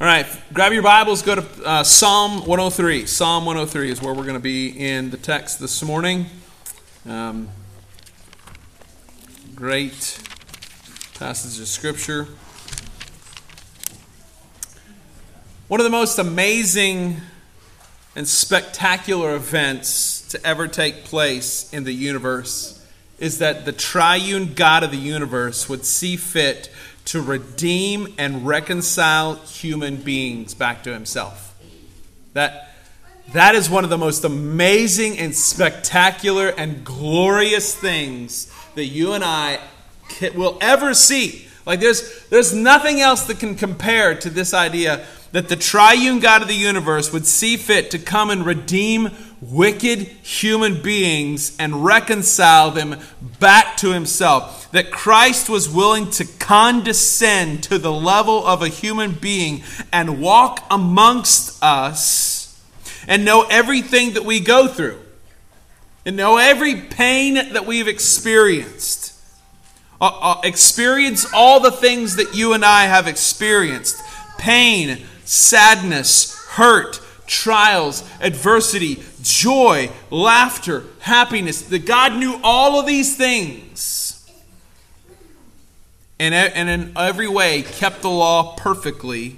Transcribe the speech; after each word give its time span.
All 0.00 0.06
right, 0.06 0.26
grab 0.52 0.72
your 0.72 0.84
Bibles, 0.84 1.22
go 1.22 1.34
to 1.34 1.44
uh, 1.64 1.82
Psalm 1.82 2.46
103. 2.46 3.04
Psalm 3.06 3.44
103 3.44 3.90
is 3.90 4.00
where 4.00 4.14
we're 4.14 4.22
going 4.22 4.34
to 4.34 4.38
be 4.38 4.68
in 4.68 5.10
the 5.10 5.16
text 5.16 5.58
this 5.58 5.82
morning. 5.82 6.26
Um, 7.04 7.48
great 9.56 10.22
passage 11.18 11.60
of 11.60 11.66
Scripture. 11.66 12.28
One 15.66 15.80
of 15.80 15.84
the 15.84 15.90
most 15.90 16.20
amazing 16.20 17.16
and 18.14 18.28
spectacular 18.28 19.34
events 19.34 20.28
to 20.28 20.46
ever 20.46 20.68
take 20.68 21.06
place 21.06 21.72
in 21.72 21.82
the 21.82 21.92
universe 21.92 22.86
is 23.18 23.38
that 23.38 23.64
the 23.64 23.72
triune 23.72 24.54
God 24.54 24.84
of 24.84 24.92
the 24.92 24.96
universe 24.96 25.68
would 25.68 25.84
see 25.84 26.16
fit 26.16 26.70
to 27.08 27.22
redeem 27.22 28.14
and 28.18 28.46
reconcile 28.46 29.36
human 29.36 29.96
beings 29.96 30.52
back 30.52 30.82
to 30.82 30.92
himself. 30.92 31.58
That, 32.34 32.74
that 33.32 33.54
is 33.54 33.70
one 33.70 33.82
of 33.82 33.88
the 33.88 33.96
most 33.96 34.24
amazing 34.24 35.18
and 35.18 35.34
spectacular 35.34 36.48
and 36.48 36.84
glorious 36.84 37.74
things 37.74 38.52
that 38.74 38.84
you 38.84 39.14
and 39.14 39.24
I 39.24 39.58
will 40.34 40.58
ever 40.60 40.92
see. 40.92 41.46
Like 41.64 41.80
there's, 41.80 42.26
there's 42.28 42.54
nothing 42.54 43.00
else 43.00 43.24
that 43.24 43.38
can 43.38 43.54
compare 43.54 44.14
to 44.16 44.28
this 44.28 44.52
idea 44.52 45.06
that 45.32 45.48
the 45.48 45.56
triune 45.56 46.20
God 46.20 46.42
of 46.42 46.48
the 46.48 46.54
universe 46.54 47.10
would 47.10 47.26
see 47.26 47.56
fit 47.56 47.90
to 47.92 47.98
come 47.98 48.28
and 48.28 48.44
redeem 48.44 49.08
wicked 49.40 50.00
human 50.00 50.82
beings 50.82 51.56
and 51.58 51.84
reconcile 51.84 52.70
them 52.70 52.96
back 53.38 53.76
to 53.78 53.92
himself. 53.92 54.70
That 54.72 54.90
Christ 54.90 55.48
was 55.48 55.68
willing 55.68 56.10
to 56.12 56.24
condescend 56.24 57.62
to 57.64 57.78
the 57.78 57.92
level 57.92 58.46
of 58.46 58.62
a 58.62 58.68
human 58.68 59.12
being 59.12 59.62
and 59.92 60.20
walk 60.20 60.64
amongst 60.70 61.62
us 61.62 62.62
and 63.06 63.24
know 63.24 63.46
everything 63.48 64.14
that 64.14 64.24
we 64.24 64.40
go 64.40 64.68
through 64.68 64.98
and 66.04 66.16
know 66.16 66.36
every 66.38 66.74
pain 66.74 67.34
that 67.34 67.66
we've 67.66 67.88
experienced. 67.88 69.14
Uh, 70.00 70.10
uh, 70.20 70.40
experience 70.44 71.26
all 71.34 71.60
the 71.60 71.72
things 71.72 72.16
that 72.16 72.34
you 72.34 72.52
and 72.52 72.64
I 72.64 72.84
have 72.84 73.08
experienced 73.08 74.00
pain, 74.38 75.04
sadness, 75.24 76.36
hurt, 76.50 77.00
trials, 77.28 78.02
adversity, 78.20 79.02
joy, 79.22 79.90
laughter, 80.10 80.84
happiness. 81.00 81.62
That 81.62 81.86
God 81.86 82.14
knew 82.14 82.40
all 82.42 82.80
of 82.80 82.86
these 82.86 83.16
things. 83.16 84.28
And, 86.18 86.34
and 86.34 86.68
in 86.68 86.92
every 86.96 87.28
way 87.28 87.62
kept 87.62 88.02
the 88.02 88.10
law 88.10 88.56
perfectly 88.56 89.36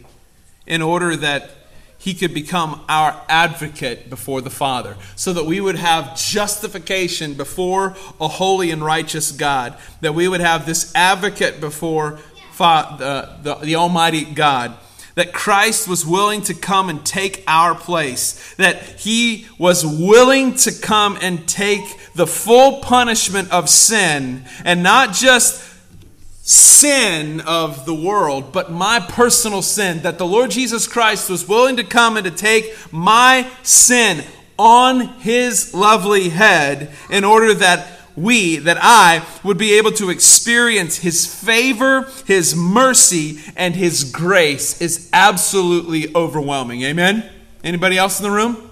in 0.66 0.80
order 0.80 1.14
that 1.16 1.50
he 1.98 2.14
could 2.14 2.32
become 2.32 2.80
our 2.88 3.22
advocate 3.28 4.08
before 4.08 4.40
the 4.40 4.48
Father, 4.48 4.96
so 5.16 5.34
that 5.34 5.44
we 5.44 5.60
would 5.60 5.76
have 5.76 6.16
justification 6.16 7.34
before 7.34 7.94
a 8.18 8.26
holy 8.26 8.70
and 8.70 8.82
righteous 8.82 9.32
God, 9.32 9.76
that 10.00 10.14
we 10.14 10.26
would 10.26 10.40
have 10.40 10.64
this 10.64 10.94
advocate 10.94 11.60
before 11.60 12.18
the, 12.56 13.36
the, 13.42 13.54
the 13.56 13.74
Almighty 13.76 14.24
God 14.24 14.76
that 15.20 15.34
Christ 15.34 15.86
was 15.86 16.06
willing 16.06 16.40
to 16.40 16.54
come 16.54 16.88
and 16.88 17.04
take 17.04 17.44
our 17.46 17.74
place, 17.74 18.54
that 18.54 18.82
he 19.00 19.46
was 19.58 19.84
willing 19.84 20.54
to 20.54 20.72
come 20.72 21.18
and 21.20 21.46
take 21.46 21.84
the 22.14 22.26
full 22.26 22.78
punishment 22.78 23.52
of 23.52 23.68
sin, 23.68 24.42
and 24.64 24.82
not 24.82 25.12
just 25.12 25.62
sin 26.40 27.42
of 27.42 27.84
the 27.84 27.94
world, 27.94 28.50
but 28.50 28.72
my 28.72 28.98
personal 28.98 29.60
sin, 29.60 30.00
that 30.00 30.16
the 30.16 30.26
Lord 30.26 30.52
Jesus 30.52 30.88
Christ 30.88 31.28
was 31.28 31.46
willing 31.46 31.76
to 31.76 31.84
come 31.84 32.16
and 32.16 32.24
to 32.24 32.30
take 32.30 32.74
my 32.90 33.46
sin 33.62 34.24
on 34.58 35.00
his 35.18 35.74
lovely 35.74 36.30
head 36.30 36.94
in 37.10 37.24
order 37.24 37.52
that 37.52 37.99
we, 38.16 38.56
that 38.56 38.78
I, 38.80 39.24
would 39.42 39.58
be 39.58 39.78
able 39.78 39.92
to 39.92 40.10
experience 40.10 40.98
His 40.98 41.26
favor, 41.26 42.08
His 42.26 42.54
mercy, 42.54 43.40
and 43.56 43.74
His 43.74 44.04
grace 44.04 44.80
is 44.80 45.08
absolutely 45.12 46.14
overwhelming. 46.14 46.82
Amen? 46.82 47.28
Anybody 47.62 47.98
else 47.98 48.18
in 48.18 48.24
the 48.24 48.30
room? 48.30 48.70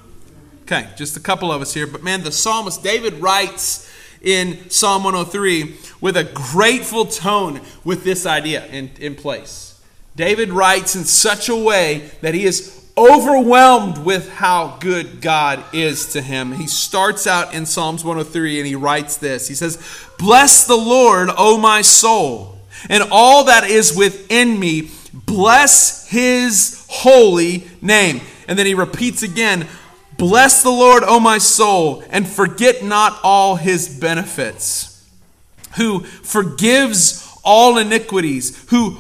Okay, 0.63 0.89
just 0.97 1.17
a 1.17 1.21
couple 1.21 1.51
of 1.51 1.63
us 1.63 1.73
here. 1.73 1.87
But 1.87 2.03
man, 2.03 2.23
the 2.23 2.33
psalmist 2.33 2.83
David 2.83 3.15
writes 3.15 3.91
in 4.21 4.69
Psalm 4.71 5.05
103 5.05 5.77
with 6.01 6.17
a 6.17 6.25
grateful 6.25 7.07
tone 7.07 7.61
with 7.85 8.05
this 8.05 8.27
idea 8.27 8.67
in, 8.67 8.91
in 8.99 9.15
place. 9.15 9.81
David 10.17 10.51
writes 10.51 10.97
in 10.97 11.05
such 11.05 11.49
a 11.49 11.57
way 11.57 12.11
that 12.21 12.35
he 12.35 12.45
is 12.45 12.88
overwhelmed 12.99 13.99
with 13.99 14.29
how 14.31 14.77
good 14.81 15.21
God 15.21 15.63
is 15.73 16.13
to 16.13 16.21
him. 16.21 16.53
He 16.53 16.67
starts 16.67 17.27
out 17.27 17.55
in 17.55 17.65
Psalms 17.65 18.05
103 18.05 18.59
and 18.59 18.67
he 18.67 18.75
writes 18.75 19.17
this 19.17 19.49
He 19.49 19.55
says, 19.55 19.79
Bless 20.19 20.67
the 20.67 20.77
Lord, 20.77 21.31
O 21.37 21.57
my 21.57 21.83
soul, 21.83 22.59
and 22.89 23.05
all 23.11 23.45
that 23.45 23.65
is 23.65 23.97
within 23.97 24.59
me, 24.59 24.91
bless 25.13 26.09
his 26.09 26.85
holy 26.89 27.69
name. 27.81 28.21
And 28.47 28.59
then 28.59 28.67
he 28.67 28.75
repeats 28.75 29.23
again, 29.23 29.67
Bless 30.17 30.63
the 30.63 30.71
Lord, 30.71 31.05
O 31.07 31.21
my 31.21 31.39
soul, 31.39 32.03
and 32.11 32.27
forget 32.27 32.83
not 32.83 33.21
all 33.23 33.57
his 33.57 33.89
benefits, 33.89 35.07
who 35.77 36.01
forgives 36.01 37.25
all 37.45 37.79
iniquities, 37.79 38.69
who, 38.71 38.91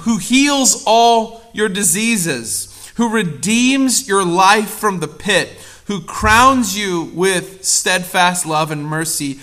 who 0.00 0.16
heals 0.16 0.82
all 0.86 1.42
your 1.52 1.68
diseases 1.68 2.72
who 2.96 3.10
redeems 3.10 4.08
your 4.08 4.24
life 4.24 4.70
from 4.70 5.00
the 5.00 5.08
pit, 5.08 5.50
who 5.86 6.00
crowns 6.00 6.76
you 6.76 7.04
with 7.14 7.64
steadfast 7.64 8.46
love 8.46 8.70
and 8.70 8.84
mercy, 8.84 9.38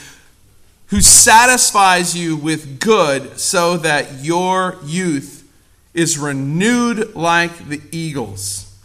who 0.88 1.02
satisfies 1.02 2.16
you 2.18 2.36
with 2.36 2.80
good 2.80 3.40
so 3.40 3.78
that 3.78 4.24
your 4.24 4.78
youth 4.86 5.48
is 5.94 6.18
renewed 6.18 7.16
like 7.16 7.70
the 7.70 7.82
eagles. 7.92 8.76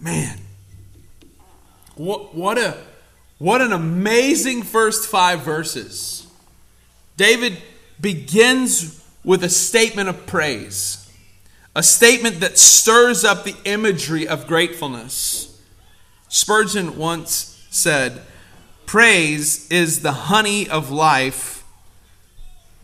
Man, 0.00 0.38
what, 1.94 2.34
what, 2.34 2.56
a, 2.56 2.76
what 3.38 3.60
an 3.60 3.72
amazing 3.72 4.62
first 4.62 5.08
five 5.08 5.40
verses. 5.40 6.26
David 7.18 7.58
begins 8.00 9.04
with 9.22 9.44
a 9.44 9.48
statement 9.50 10.08
of 10.08 10.26
praise 10.26 11.01
a 11.74 11.82
statement 11.82 12.40
that 12.40 12.58
stirs 12.58 13.24
up 13.24 13.44
the 13.44 13.56
imagery 13.64 14.28
of 14.28 14.46
gratefulness. 14.46 15.60
Spurgeon 16.28 16.96
once 16.96 17.66
said, 17.70 18.22
Praise 18.86 19.70
is 19.70 20.02
the 20.02 20.12
honey 20.12 20.68
of 20.68 20.90
life, 20.90 21.64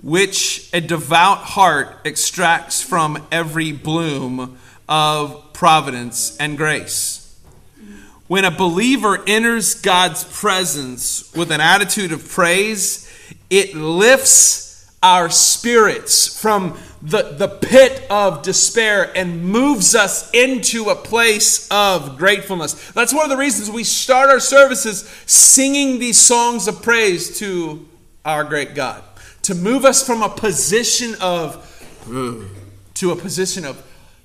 which 0.02 0.70
a 0.72 0.80
devout 0.80 1.38
heart 1.38 1.98
extracts 2.04 2.80
from 2.80 3.26
every 3.30 3.72
bloom 3.72 4.58
of 4.88 5.52
providence 5.52 6.36
and 6.38 6.56
grace. 6.56 7.24
When 8.26 8.44
a 8.44 8.50
believer 8.50 9.22
enters 9.26 9.74
God's 9.74 10.24
presence 10.24 11.34
with 11.34 11.50
an 11.50 11.60
attitude 11.60 12.12
of 12.12 12.28
praise, 12.28 13.10
it 13.50 13.74
lifts 13.74 14.90
our 15.02 15.30
spirits 15.30 16.40
from 16.40 16.78
the, 17.00 17.34
the 17.36 17.48
pit 17.48 18.06
of 18.10 18.42
despair 18.42 19.10
and 19.16 19.44
moves 19.44 19.94
us 19.94 20.30
into 20.32 20.90
a 20.90 20.96
place 20.96 21.68
of 21.70 22.18
gratefulness. 22.18 22.90
That's 22.92 23.14
one 23.14 23.24
of 23.24 23.30
the 23.30 23.36
reasons 23.36 23.70
we 23.70 23.84
start 23.84 24.30
our 24.30 24.40
services 24.40 25.08
singing 25.26 25.98
these 25.98 26.18
songs 26.18 26.66
of 26.66 26.82
praise 26.82 27.38
to 27.38 27.86
our 28.24 28.44
great 28.44 28.74
God. 28.74 29.02
To 29.42 29.54
move 29.54 29.84
us 29.84 30.04
from 30.04 30.22
a 30.22 30.28
position 30.28 31.14
of 31.20 31.64
to 32.94 33.12
a 33.12 33.16
position 33.16 33.64
of 33.64 33.76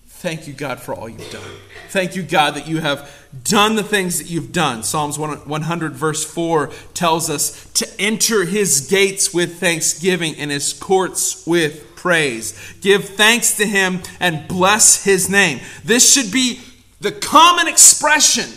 thank 0.05 0.47
you, 0.47 0.53
God, 0.53 0.79
for 0.79 0.95
all 0.95 1.07
you've 1.07 1.29
done. 1.29 1.43
Thank 1.89 2.15
you, 2.15 2.23
God, 2.23 2.55
that 2.55 2.67
you 2.67 2.79
have 2.79 3.11
done 3.43 3.75
the 3.75 3.83
things 3.83 4.17
that 4.17 4.29
you've 4.29 4.51
done. 4.51 4.81
Psalms 4.81 5.19
100, 5.19 5.93
verse 5.93 6.25
4 6.25 6.71
tells 6.93 7.29
us 7.29 7.71
to 7.73 7.87
enter 7.99 8.45
his 8.45 8.87
gates 8.87 9.33
with 9.33 9.59
thanksgiving 9.59 10.35
and 10.37 10.49
his 10.49 10.73
courts 10.73 11.45
with 11.45 11.92
praise. 12.03 12.53
Give 12.81 13.07
thanks 13.07 13.55
to 13.55 13.65
him 13.65 14.01
and 14.19 14.45
bless 14.45 15.05
his 15.05 15.29
name. 15.29 15.61
This 15.85 16.13
should 16.13 16.33
be 16.33 16.59
the 16.99 17.13
common 17.13 17.65
expression 17.65 18.49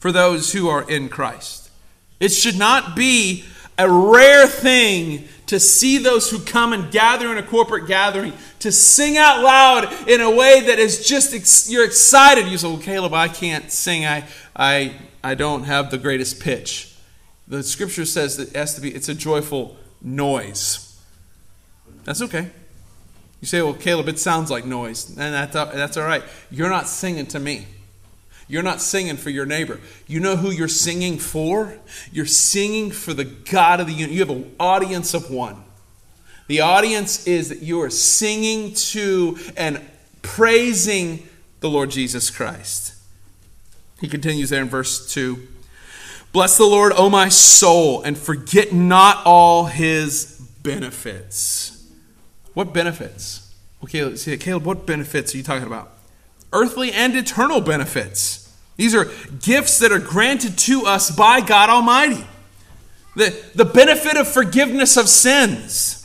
for 0.00 0.10
those 0.10 0.52
who 0.52 0.68
are 0.68 0.82
in 0.90 1.08
Christ. 1.08 1.70
It 2.18 2.30
should 2.30 2.58
not 2.58 2.96
be 2.96 3.44
a 3.78 3.88
rare 3.88 4.48
thing 4.48 5.28
to 5.46 5.60
see 5.60 5.98
those 5.98 6.28
who 6.28 6.40
come 6.40 6.72
and 6.72 6.90
gather 6.90 7.30
in 7.30 7.38
a 7.38 7.42
corporate 7.42 7.86
gathering 7.86 8.32
to 8.58 8.72
sing 8.72 9.16
out 9.16 9.40
loud 9.40 10.08
in 10.08 10.20
a 10.20 10.30
way 10.30 10.60
that 10.60 10.80
is 10.80 11.06
just 11.06 11.70
you're 11.70 11.84
excited 11.84 12.46
you 12.46 12.58
say 12.58 12.68
well 12.68 12.78
caleb 12.78 13.12
i 13.12 13.28
can't 13.28 13.70
sing 13.70 14.06
i 14.06 14.24
i 14.54 14.94
i 15.22 15.34
don't 15.34 15.64
have 15.64 15.90
the 15.90 15.98
greatest 15.98 16.40
pitch 16.40 16.94
the 17.48 17.62
scripture 17.62 18.04
says 18.04 18.36
that 18.36 18.48
it 18.48 18.56
has 18.56 18.74
to 18.74 18.80
be 18.80 18.94
it's 18.94 19.08
a 19.08 19.14
joyful 19.14 19.76
noise 20.00 20.81
that's 22.04 22.22
okay 22.22 22.50
You 23.40 23.46
say, 23.46 23.62
well, 23.62 23.74
Caleb, 23.74 24.08
it 24.08 24.18
sounds 24.18 24.50
like 24.50 24.64
noise. 24.64 25.08
And 25.10 25.34
that's, 25.34 25.52
that's 25.52 25.96
all 25.96 26.04
right. 26.04 26.22
You're 26.50 26.70
not 26.70 26.88
singing 26.88 27.26
to 27.26 27.40
me. 27.40 27.66
You're 28.48 28.62
not 28.62 28.80
singing 28.80 29.16
for 29.16 29.30
your 29.30 29.46
neighbor. 29.46 29.80
You 30.06 30.20
know 30.20 30.36
who 30.36 30.50
you're 30.50 30.68
singing 30.68 31.18
for? 31.18 31.78
You're 32.12 32.26
singing 32.26 32.90
for 32.90 33.14
the 33.14 33.24
God 33.24 33.80
of 33.80 33.86
the 33.86 33.92
universe. 33.94 34.14
You 34.14 34.20
have 34.20 34.30
an 34.30 34.54
audience 34.60 35.14
of 35.14 35.30
one. 35.30 35.64
The 36.48 36.60
audience 36.60 37.26
is 37.26 37.48
that 37.48 37.62
you 37.62 37.80
are 37.80 37.90
singing 37.90 38.74
to 38.74 39.38
and 39.56 39.80
praising 40.20 41.26
the 41.60 41.70
Lord 41.70 41.90
Jesus 41.90 42.28
Christ. 42.30 42.94
He 44.00 44.08
continues 44.08 44.50
there 44.50 44.62
in 44.62 44.68
verse 44.68 45.10
2 45.12 45.48
Bless 46.32 46.56
the 46.56 46.64
Lord, 46.64 46.92
O 46.96 47.08
my 47.08 47.28
soul, 47.28 48.02
and 48.02 48.18
forget 48.18 48.72
not 48.72 49.24
all 49.24 49.66
his 49.66 50.40
benefits. 50.62 51.81
What 52.54 52.72
benefits? 52.72 53.52
Okay, 53.84 54.04
let's 54.04 54.22
see. 54.22 54.36
Caleb, 54.36 54.64
what 54.64 54.86
benefits 54.86 55.34
are 55.34 55.38
you 55.38 55.42
talking 55.42 55.66
about? 55.66 55.92
Earthly 56.52 56.92
and 56.92 57.16
eternal 57.16 57.60
benefits. 57.60 58.54
These 58.76 58.94
are 58.94 59.10
gifts 59.40 59.78
that 59.80 59.92
are 59.92 59.98
granted 59.98 60.58
to 60.58 60.86
us 60.86 61.10
by 61.10 61.40
God 61.40 61.70
Almighty. 61.70 62.26
The, 63.16 63.34
the 63.54 63.64
benefit 63.64 64.16
of 64.16 64.28
forgiveness 64.28 64.96
of 64.96 65.08
sins. 65.08 65.98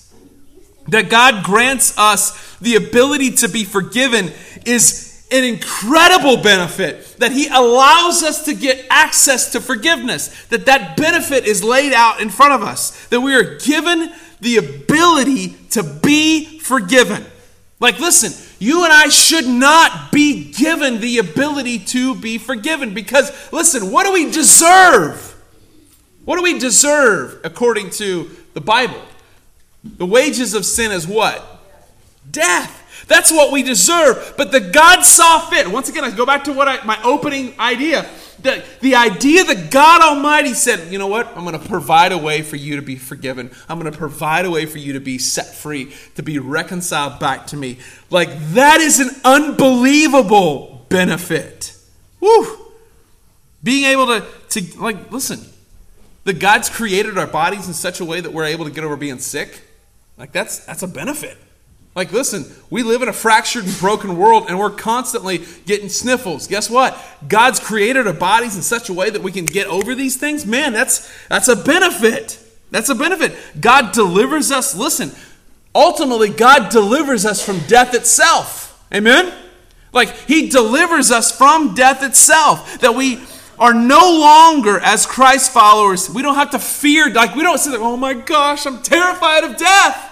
That 0.90 1.10
God 1.10 1.44
grants 1.44 1.98
us 1.98 2.58
the 2.60 2.76
ability 2.76 3.32
to 3.38 3.50
be 3.50 3.66
forgiven 3.66 4.32
is 4.66 5.28
an 5.32 5.44
incredible 5.44 6.38
benefit 6.38 7.18
that 7.20 7.34
he 7.34 7.48
allows 7.48 8.24
us 8.24 8.46
to 8.46 8.54
get 8.54 8.86
access 8.90 9.52
to 9.52 9.60
forgiveness 9.60 10.46
that 10.46 10.66
that 10.68 10.96
benefit 10.96 11.46
is 11.46 11.62
laid 11.62 11.92
out 11.92 12.22
in 12.22 12.30
front 12.30 12.54
of 12.54 12.62
us 12.62 13.08
that 13.08 13.20
we 13.20 13.36
are 13.36 13.58
given 13.58 14.10
the 14.40 14.58
ability 14.58 15.50
to 15.72 15.84
be 15.84 16.60
forgiven 16.60 17.26
like 17.80 18.00
listen 18.00 18.32
you 18.60 18.84
and 18.84 18.92
I 18.92 19.10
should 19.10 19.48
not 19.48 20.12
be 20.12 20.52
given 20.52 21.00
the 21.00 21.20
ability 21.20 21.80
to 21.80 22.16
be 22.16 22.38
forgiven 22.38 22.94
because 22.94 23.32
listen 23.52 23.92
what 23.92 24.06
do 24.06 24.14
we 24.14 24.32
deserve 24.32 25.36
what 26.26 26.38
do 26.38 26.44
we 26.44 26.60
deserve 26.60 27.40
according 27.44 27.92
to 27.92 28.30
the 28.54 28.62
Bible 28.62 29.02
the 29.96 30.06
wages 30.06 30.54
of 30.54 30.66
sin 30.66 30.92
is 30.92 31.08
what? 31.08 31.46
Death. 32.30 32.84
That's 33.08 33.32
what 33.32 33.52
we 33.52 33.64
deserve. 33.64 34.36
But 34.38 34.52
the 34.52 34.60
God 34.60 35.02
saw 35.02 35.40
fit. 35.40 35.68
Once 35.68 35.90
again, 35.90 36.04
I 36.04 36.12
go 36.12 36.26
back 36.26 36.44
to 36.46 36.54
what 36.54 36.68
I, 36.68 36.84
my 36.84 37.02
opening 37.04 37.58
idea. 37.60 38.06
The, 38.42 38.64
the 38.82 38.96
idea 38.96 39.44
that 39.46 39.72
God 39.72 40.02
Almighty 40.02 40.54
said, 40.54 40.92
you 40.92 41.00
know 41.00 41.08
what? 41.08 41.28
I'm 41.36 41.44
going 41.44 41.60
to 41.60 41.68
provide 41.68 42.12
a 42.12 42.18
way 42.18 42.42
for 42.42 42.56
you 42.56 42.76
to 42.76 42.82
be 42.82 42.96
forgiven. 42.96 43.50
I'm 43.68 43.80
going 43.80 43.92
to 43.92 43.98
provide 43.98 44.46
a 44.46 44.52
way 44.52 44.66
for 44.66 44.78
you 44.78 44.94
to 44.94 45.00
be 45.00 45.18
set 45.18 45.48
free, 45.56 45.94
to 46.16 46.24
be 46.24 46.38
reconciled 46.38 47.20
back 47.20 47.48
to 47.48 47.58
me. 47.58 47.80
Like, 48.10 48.30
that 48.52 48.80
is 48.80 49.00
an 49.00 49.10
unbelievable 49.24 50.86
benefit. 50.90 51.76
Woo! 52.20 52.46
Being 53.64 53.86
able 53.86 54.06
to, 54.08 54.26
to 54.50 54.80
like, 54.80 55.12
listen, 55.12 55.40
the 56.26 56.34
God's 56.34 56.70
created 56.70 57.18
our 57.18 57.26
bodies 57.26 57.68
in 57.68 57.74
such 57.74 58.02
a 58.02 58.06
way 58.06 58.20
that 58.20 58.34
we're 58.34 58.46
able 58.46 58.66
to 58.66 58.72
get 58.72 58.84
over 58.84 58.98
being 58.98 59.18
sick. 59.18 59.62
Like 60.18 60.34
that's 60.34 60.66
that's 60.66 60.84
a 60.84 60.88
benefit. 60.88 61.38
Like 61.98 62.12
listen, 62.12 62.46
we 62.70 62.84
live 62.84 63.02
in 63.02 63.10
a 63.10 63.14
fractured 63.14 63.66
and 63.66 63.80
broken 63.80 64.18
world 64.18 64.46
and 64.48 64.60
we're 64.60 64.70
constantly 64.70 65.44
getting 65.66 65.90
sniffles. 65.90 66.46
Guess 66.46 66.70
what? 66.70 66.96
God's 67.28 67.60
created 67.60 68.06
our 68.06 68.14
bodies 68.14 68.56
in 68.56 68.62
such 68.62 68.90
a 68.90 68.94
way 68.94 69.10
that 69.10 69.24
we 69.24 69.32
can 69.32 69.46
get 69.46 69.66
over 69.66 69.96
these 69.96 70.16
things. 70.16 70.46
Man, 70.46 70.74
that's 70.74 71.12
that's 71.28 71.48
a 71.48 71.56
benefit. 71.56 72.40
That's 72.70 72.90
a 72.90 72.94
benefit. 72.94 73.36
God 73.60 73.94
delivers 73.94 74.52
us. 74.52 74.76
Listen, 74.76 75.12
ultimately 75.74 76.30
God 76.30 76.70
delivers 76.70 77.26
us 77.26 77.44
from 77.44 77.62
death 77.62 77.96
itself. 77.96 78.80
Amen? 78.94 79.34
Like 79.92 80.16
he 80.28 80.50
delivers 80.50 81.10
us 81.10 81.36
from 81.36 81.74
death 81.74 82.04
itself. 82.04 82.80
That 82.82 82.94
we 82.94 83.24
are 83.58 83.74
no 83.74 84.20
longer 84.20 84.80
as 84.80 85.08
Christ 85.08 85.52
followers. 85.52 86.12
We 86.12 86.22
don't 86.22 86.36
have 86.36 86.52
to 86.52 86.60
fear, 86.60 87.12
like 87.12 87.34
we 87.34 87.42
don't 87.42 87.58
say, 87.58 87.72
oh 87.76 87.98
my 87.98 88.14
gosh, 88.14 88.68
I'm 88.68 88.84
terrified 88.84 89.46
of 89.46 89.58
death. 89.58 90.07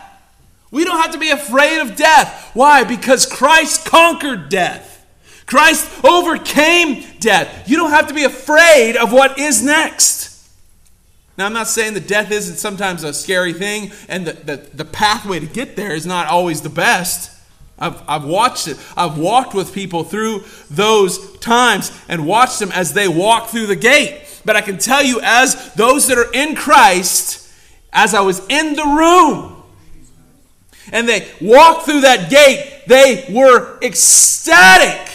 We 0.72 0.84
don't 0.84 1.02
have 1.02 1.12
to 1.12 1.20
be 1.20 1.30
afraid 1.30 1.80
of 1.80 1.96
death. 1.96 2.52
Why? 2.54 2.84
Because 2.84 3.26
Christ 3.26 3.86
conquered 3.86 4.50
death. 4.50 5.06
Christ 5.46 6.04
overcame 6.04 7.06
death. 7.20 7.70
You 7.70 7.78
don't 7.78 7.92
have 7.92 8.08
to 8.08 8.14
be 8.14 8.24
afraid 8.24 8.98
of 8.98 9.12
what 9.12 9.38
is 9.38 9.64
next. 9.64 10.26
Now, 11.38 11.46
I'm 11.46 11.54
not 11.54 11.68
saying 11.68 11.94
that 11.96 12.08
death 12.08 12.32
isn't 12.32 12.56
sometimes 12.56 13.04
a 13.04 13.14
scary 13.14 13.54
thing, 13.54 13.92
and 14.08 14.26
the, 14.26 14.34
the, 14.34 14.56
the 14.74 14.86
pathway 14.86 15.40
to 15.40 15.46
get 15.46 15.76
there 15.76 15.92
is 15.92 16.06
not 16.06 16.28
always 16.28 16.62
the 16.62 16.70
best. 16.70 17.32
I've, 17.78 18.02
I've 18.08 18.24
watched 18.24 18.70
it. 18.70 18.78
I've 18.96 19.18
walked 19.18 19.54
with 19.54 19.74
people 19.74 20.06
through 20.06 20.46
those 20.70 21.38
times 21.40 21.92
and 22.08 22.26
watched 22.26 22.60
them 22.60 22.72
as 22.72 22.94
they 22.94 23.10
walk 23.10 23.50
through 23.50 23.68
the 23.68 23.76
gate. 23.76 24.22
But 24.46 24.56
I 24.56 24.62
can 24.62 24.78
tell 24.78 25.04
you, 25.04 25.20
as 25.22 25.74
those 25.74 26.08
that 26.08 26.18
are 26.18 26.32
in 26.32 26.56
Christ, 26.56 27.52
as 27.92 28.14
I 28.14 28.22
was 28.22 28.40
in 28.48 28.76
the 28.76 28.84
room 28.84 29.55
and 30.92 31.08
they 31.08 31.28
walked 31.42 31.86
through 31.86 32.02
that 32.02 32.30
gate, 32.30 32.84
they 32.88 33.26
were 33.30 33.80
ecstatic 33.82 35.12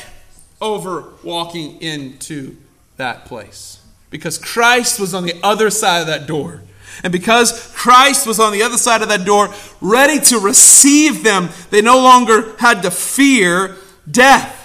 over 0.60 1.04
walking 1.22 1.80
into 1.80 2.56
that 2.96 3.24
place 3.24 3.80
because 4.10 4.38
Christ 4.38 5.00
was 5.00 5.14
on 5.14 5.24
the 5.24 5.34
other 5.42 5.70
side 5.70 6.00
of 6.00 6.06
that 6.08 6.26
door. 6.26 6.62
And 7.02 7.12
because 7.12 7.72
Christ 7.74 8.26
was 8.26 8.38
on 8.38 8.52
the 8.52 8.62
other 8.62 8.76
side 8.76 9.00
of 9.00 9.08
that 9.08 9.24
door, 9.24 9.54
ready 9.80 10.20
to 10.26 10.38
receive 10.38 11.22
them, 11.22 11.48
they 11.70 11.80
no 11.80 11.98
longer 11.98 12.54
had 12.58 12.82
to 12.82 12.90
fear 12.90 13.76
death. 14.10 14.56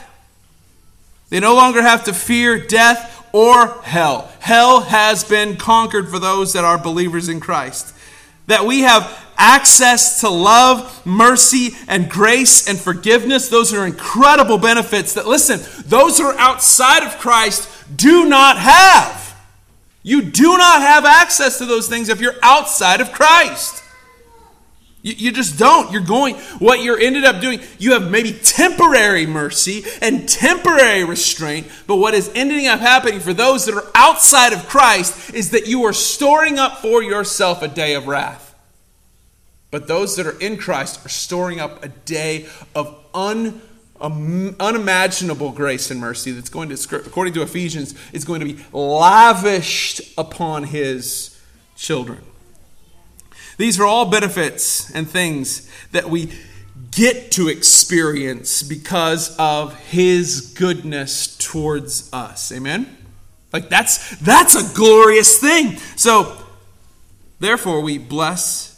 They 1.30 1.40
no 1.40 1.56
longer 1.56 1.81
have 1.81 2.04
to 2.06 2.13
fear 2.13 2.60
death 2.60 3.28
or 3.31 3.81
hell. 3.84 4.31
Hell 4.40 4.81
has 4.81 5.24
been 5.24 5.56
conquered 5.56 6.10
for 6.10 6.19
those 6.19 6.54
that 6.54 6.66
are 6.66 6.78
believers 6.78 7.30
in 7.30 7.40
Christ. 7.40 7.94
That 8.48 8.66
we 8.66 8.81
have 8.81 9.25
access 9.38 10.22
to 10.22 10.30
love, 10.30 11.06
mercy, 11.06 11.72
and 11.88 12.10
grace 12.10 12.68
and 12.68 12.80
forgiveness. 12.80 13.50
Those 13.50 13.74
are 13.74 13.86
incredible 13.86 14.58
benefits 14.58 15.14
that, 15.14 15.28
listen, 15.28 15.60
those 15.88 16.18
who 16.18 16.26
are 16.26 16.38
outside 16.38 17.04
of 17.04 17.18
Christ 17.18 17.70
do 17.96 18.26
not 18.26 18.58
have. 18.58 19.36
You 20.04 20.22
do 20.22 20.58
not 20.58 20.82
have 20.82 21.06
access 21.06 21.58
to 21.58 21.66
those 21.66 21.90
things 21.90 22.10
if 22.10 22.22
you're 22.22 22.36
outside 22.44 23.02
of 23.02 23.12
Christ. 23.12 23.84
You, 25.02 25.14
you 25.14 25.32
just 25.32 25.60
don't. 25.60 25.92
You're 25.92 26.02
going, 26.02 26.36
what 26.58 26.82
you're 26.82 27.00
ended 27.00 27.26
up 27.26 27.40
doing, 27.40 27.60
you 27.78 27.94
have 27.94 28.10
maybe 28.10 28.32
temporary 28.32 29.28
mercy 29.28 29.84
and 30.02 30.28
temporary 30.28 31.04
restraint, 31.04 31.68
but 31.86 31.98
what 31.98 32.15
is 32.15 32.32
ending 32.34 32.68
up 32.68 32.80
happening 32.80 33.20
for 33.20 33.34
those 33.34 33.65
that 33.65 33.75
are 33.75 33.88
outside 33.94 34.51
of 34.51 34.68
Christ 34.68 35.34
is 35.34 35.51
that 35.51 35.68
you 35.68 35.84
are 35.84 35.94
storing 35.94 36.58
up 36.58 36.80
for 36.80 37.04
yourself 37.04 37.62
a 37.62 37.68
day 37.68 37.94
of 37.94 38.08
wrath. 38.08 38.45
But 39.75 39.89
those 39.89 40.15
that 40.15 40.25
are 40.25 40.39
in 40.39 40.55
Christ 40.55 41.05
are 41.05 41.10
storing 41.10 41.60
up 41.60 41.84
a 41.84 41.89
day 41.89 42.46
of 42.74 42.98
un 43.13 43.62
um, 44.00 44.55
unimaginable 44.58 45.51
grace 45.51 45.91
and 45.91 46.00
mercy 46.00 46.32
that's 46.32 46.48
going 46.48 46.70
to, 46.70 46.96
according 46.96 47.34
to 47.34 47.41
Ephesians, 47.41 47.94
is 48.13 48.24
going 48.24 48.39
to 48.39 48.46
be 48.46 48.63
lavished 48.72 50.00
upon 50.17 50.63
his 50.63 51.38
children. 51.75 52.22
These 53.58 53.77
are 53.77 53.86
all 53.86 54.10
benefits 54.10 54.89
and 54.91 55.10
things 55.10 55.70
that 55.91 56.10
we 56.10 56.32
get 56.91 57.34
to 57.34 57.50
experience 57.50 58.63
because 58.63 59.36
of 59.38 59.77
his 59.89 60.53
goodness 60.58 61.36
towards 61.36 62.10
us. 62.13 62.50
Amen? 62.53 62.98
Like 63.51 63.67
that's 63.67 64.15
that's 64.20 64.55
a 64.55 64.74
glorious 64.74 65.38
thing. 65.38 65.75
So 65.98 66.38
therefore 67.41 67.82
we 67.82 67.98
bless 67.98 68.75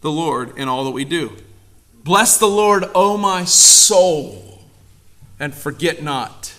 the 0.00 0.10
Lord 0.10 0.56
in 0.56 0.68
all 0.68 0.84
that 0.84 0.90
we 0.90 1.04
do. 1.04 1.36
Bless 2.04 2.38
the 2.38 2.46
Lord, 2.46 2.84
O 2.94 3.16
my 3.16 3.44
soul 3.44 4.46
and 5.38 5.54
forget 5.54 6.02
not 6.02 6.54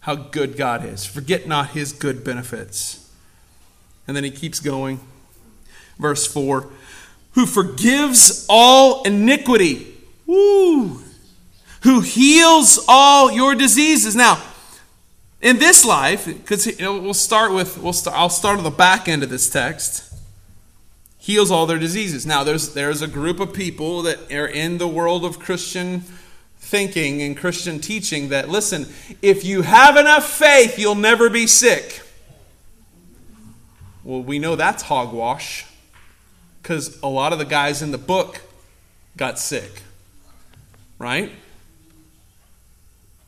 how 0.00 0.14
good 0.14 0.56
God 0.56 0.84
is. 0.84 1.04
Forget 1.04 1.46
not 1.46 1.70
his 1.70 1.92
good 1.92 2.24
benefits. 2.24 3.10
And 4.06 4.16
then 4.16 4.24
he 4.24 4.30
keeps 4.30 4.60
going. 4.60 5.00
Verse 5.98 6.26
4 6.26 6.68
Who 7.32 7.46
forgives 7.46 8.46
all 8.48 9.02
iniquity. 9.04 9.94
Woo! 10.26 11.00
Who 11.82 12.00
heals 12.00 12.84
all 12.86 13.32
your 13.32 13.54
diseases. 13.54 14.14
Now, 14.14 14.40
in 15.40 15.58
this 15.58 15.84
life, 15.84 16.26
because 16.26 16.68
we'll 16.78 17.14
start 17.14 17.52
with, 17.52 17.78
we'll 17.78 17.92
start, 17.92 18.16
I'll 18.16 18.28
start 18.28 18.58
on 18.58 18.64
the 18.64 18.70
back 18.70 19.08
end 19.08 19.24
of 19.24 19.30
this 19.30 19.50
text. 19.50 20.11
Heals 21.22 21.52
all 21.52 21.66
their 21.66 21.78
diseases. 21.78 22.26
Now, 22.26 22.42
there's 22.42 22.74
there's 22.74 23.00
a 23.00 23.06
group 23.06 23.38
of 23.38 23.52
people 23.52 24.02
that 24.02 24.32
are 24.32 24.48
in 24.48 24.78
the 24.78 24.88
world 24.88 25.24
of 25.24 25.38
Christian 25.38 26.02
thinking 26.58 27.22
and 27.22 27.36
Christian 27.36 27.78
teaching 27.78 28.30
that, 28.30 28.48
listen, 28.48 28.86
if 29.22 29.44
you 29.44 29.62
have 29.62 29.96
enough 29.96 30.28
faith, 30.28 30.80
you'll 30.80 30.96
never 30.96 31.30
be 31.30 31.46
sick. 31.46 32.02
Well, 34.02 34.20
we 34.20 34.40
know 34.40 34.56
that's 34.56 34.82
hogwash 34.82 35.64
because 36.60 37.00
a 37.02 37.06
lot 37.06 37.32
of 37.32 37.38
the 37.38 37.44
guys 37.44 37.82
in 37.82 37.92
the 37.92 37.98
book 37.98 38.40
got 39.16 39.38
sick. 39.38 39.82
right? 41.02 41.32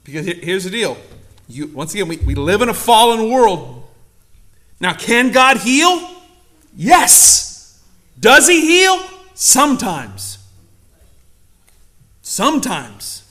Because 0.05 0.27
here's 0.27 0.65
the 0.65 0.71
deal. 0.71 0.97
You, 1.49 1.67
once 1.69 1.93
again, 1.93 2.09
we, 2.09 2.17
we 2.19 2.35
live 2.35 2.63
in 2.63 2.69
a 2.69 2.75
fallen 2.75 3.31
world. 3.31 3.85
Now, 4.81 4.95
can 4.95 5.33
God 5.33 5.59
heal? 5.59 6.09
Yes. 6.77 7.54
Does 8.25 8.49
He 8.49 8.62
heal? 8.62 9.04
Sometimes. 9.35 10.38
Sometimes. 12.23 13.31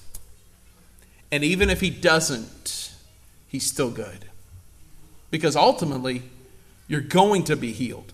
And 1.31 1.43
even 1.43 1.71
if 1.71 1.81
He 1.81 1.89
doesn't, 1.89 2.93
He's 3.47 3.65
still 3.65 3.89
good. 3.89 4.25
Because 5.31 5.55
ultimately, 5.55 6.21
you're 6.87 7.01
going 7.01 7.43
to 7.45 7.55
be 7.55 7.71
healed. 7.71 8.13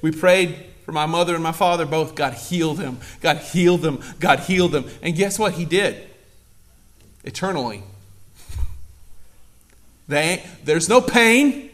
We 0.00 0.10
prayed 0.10 0.56
for 0.86 0.92
my 0.92 1.04
mother 1.04 1.34
and 1.34 1.42
my 1.42 1.52
father 1.52 1.84
both. 1.84 2.14
God 2.14 2.32
healed 2.32 2.78
them. 2.78 3.00
God 3.20 3.36
healed 3.36 3.82
them. 3.82 4.02
God 4.20 4.40
healed 4.40 4.72
them. 4.72 4.86
And 5.02 5.14
guess 5.14 5.38
what? 5.38 5.52
He 5.52 5.66
did. 5.66 6.08
Eternally. 7.24 7.82
They, 10.08 10.46
there's 10.64 10.88
no 10.88 11.02
pain. 11.02 11.68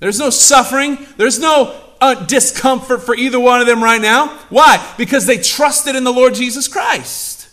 There's 0.00 0.18
no 0.18 0.30
suffering. 0.30 0.98
There's 1.16 1.38
no 1.38 1.87
uh, 2.00 2.26
discomfort 2.26 3.02
for 3.02 3.14
either 3.14 3.40
one 3.40 3.60
of 3.60 3.66
them 3.66 3.82
right 3.82 4.00
now. 4.00 4.28
Why? 4.48 4.94
Because 4.96 5.26
they 5.26 5.38
trusted 5.38 5.96
in 5.96 6.04
the 6.04 6.12
Lord 6.12 6.34
Jesus 6.34 6.68
Christ. 6.68 7.48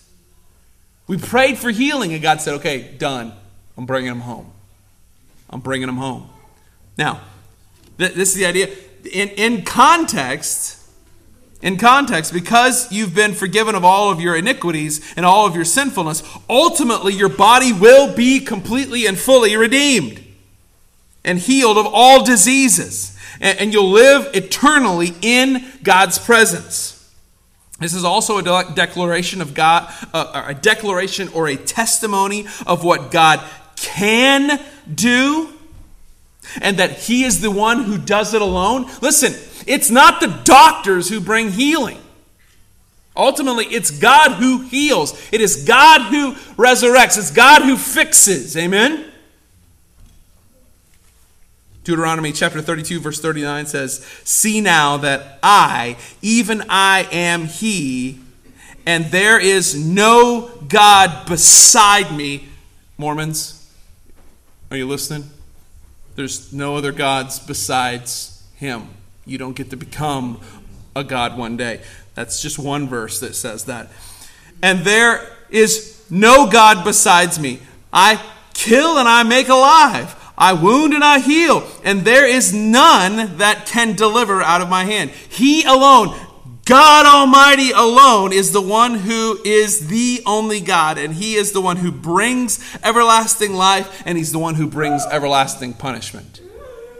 We 1.07 1.17
prayed 1.17 1.57
for 1.57 1.69
healing, 1.69 2.13
and 2.13 2.21
God 2.21 2.41
said, 2.41 2.55
okay, 2.55 2.93
done. 2.97 3.33
I'm 3.77 3.85
bringing 3.85 4.09
them 4.09 4.21
home. 4.21 4.51
I'm 5.49 5.59
bringing 5.59 5.87
them 5.87 5.97
home. 5.97 6.29
Now, 6.97 7.21
th- 7.97 8.13
this 8.13 8.29
is 8.29 8.35
the 8.35 8.45
idea. 8.45 8.69
In, 9.11 9.29
in 9.29 9.61
context, 9.63 10.81
in 11.61 11.77
context, 11.77 12.33
because 12.33 12.91
you've 12.91 13.13
been 13.13 13.33
forgiven 13.33 13.75
of 13.75 13.85
all 13.85 14.09
of 14.09 14.19
your 14.19 14.35
iniquities 14.35 15.13
and 15.15 15.25
all 15.25 15.45
of 15.45 15.55
your 15.55 15.65
sinfulness, 15.65 16.23
ultimately 16.49 17.13
your 17.13 17.29
body 17.29 17.71
will 17.71 18.13
be 18.15 18.39
completely 18.39 19.05
and 19.05 19.17
fully 19.17 19.55
redeemed 19.55 20.23
and 21.23 21.39
healed 21.39 21.77
of 21.77 21.87
all 21.87 22.23
diseases. 22.23 23.14
And, 23.41 23.73
you'll 23.73 23.91
live 23.91 24.33
eternally 24.33 25.13
in 25.21 25.65
God's 25.83 26.17
presence. 26.17 26.91
This 27.79 27.93
is 27.93 28.03
also 28.03 28.37
a 28.37 28.73
declaration 28.73 29.41
of 29.41 29.53
God, 29.53 29.93
uh, 30.13 30.45
a 30.47 30.53
declaration 30.53 31.27
or 31.29 31.47
a 31.47 31.57
testimony 31.57 32.47
of 32.65 32.83
what 32.83 33.11
God 33.11 33.41
can 33.75 34.61
do 34.93 35.49
and 36.61 36.77
that 36.77 36.91
He 36.91 37.23
is 37.23 37.41
the 37.41 37.51
one 37.51 37.83
who 37.83 37.97
does 37.97 38.33
it 38.33 38.41
alone. 38.41 38.89
Listen, 39.01 39.33
it's 39.67 39.89
not 39.89 40.21
the 40.21 40.27
doctors 40.43 41.09
who 41.09 41.19
bring 41.19 41.51
healing. 41.51 41.99
Ultimately, 43.17 43.65
it's 43.65 43.91
God 43.91 44.33
who 44.33 44.61
heals. 44.61 45.13
It 45.31 45.39
is 45.39 45.63
God 45.65 46.01
who 46.11 46.33
resurrects. 46.55 47.17
It's 47.17 47.31
God 47.31 47.61
who 47.61 47.77
fixes. 47.77 48.57
Amen? 48.57 49.11
Deuteronomy 51.85 52.31
chapter 52.31 52.63
32, 52.63 52.99
verse 52.99 53.21
39 53.21 53.67
says, 53.67 54.03
See 54.23 54.59
now 54.59 54.97
that 54.97 55.37
I, 55.43 55.97
even 56.19 56.63
I, 56.67 57.07
am 57.11 57.45
He, 57.45 58.19
and 58.87 59.05
there 59.05 59.39
is 59.39 59.75
no 59.75 60.49
God 60.67 61.27
beside 61.29 62.11
me. 62.11 62.49
Mormons, 62.97 63.71
are 64.71 64.77
you 64.77 64.87
listening? 64.87 65.29
There's 66.15 66.51
no 66.51 66.75
other 66.75 66.91
gods 66.91 67.37
besides 67.37 68.43
Him. 68.55 68.87
You 69.23 69.37
don't 69.37 69.55
get 69.55 69.69
to 69.69 69.77
become 69.77 70.41
a 70.95 71.03
God 71.03 71.37
one 71.37 71.55
day. 71.55 71.81
That's 72.15 72.41
just 72.41 72.57
one 72.57 72.87
verse 72.87 73.19
that 73.19 73.35
says 73.35 73.65
that. 73.65 73.91
And 74.63 74.79
there 74.79 75.29
is 75.51 76.03
no 76.09 76.49
God 76.49 76.83
besides 76.83 77.37
me. 77.37 77.59
I 77.93 78.19
kill 78.55 78.97
and 78.97 79.07
I 79.07 79.21
make 79.21 79.49
alive. 79.49 80.15
I 80.37 80.53
wound 80.53 80.93
and 80.93 81.03
I 81.03 81.19
heal, 81.19 81.65
and 81.83 82.01
there 82.01 82.27
is 82.27 82.53
none 82.53 83.37
that 83.37 83.65
can 83.65 83.95
deliver 83.95 84.41
out 84.41 84.61
of 84.61 84.69
my 84.69 84.83
hand. 84.83 85.11
He 85.11 85.63
alone, 85.63 86.13
God 86.65 87.05
Almighty 87.05 87.71
alone, 87.71 88.33
is 88.33 88.51
the 88.51 88.61
one 88.61 88.95
who 88.95 89.39
is 89.45 89.87
the 89.87 90.21
only 90.25 90.59
God, 90.59 90.97
and 90.97 91.13
He 91.13 91.35
is 91.35 91.51
the 91.51 91.61
one 91.61 91.77
who 91.77 91.91
brings 91.91 92.59
everlasting 92.83 93.53
life, 93.53 94.03
and 94.05 94.17
He's 94.17 94.31
the 94.31 94.39
one 94.39 94.55
who 94.55 94.67
brings 94.67 95.05
everlasting 95.05 95.73
punishment. 95.73 96.41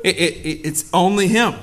It, 0.04 0.18
it, 0.18 0.68
it's 0.68 0.90
only 0.94 1.28
Him. 1.28 1.56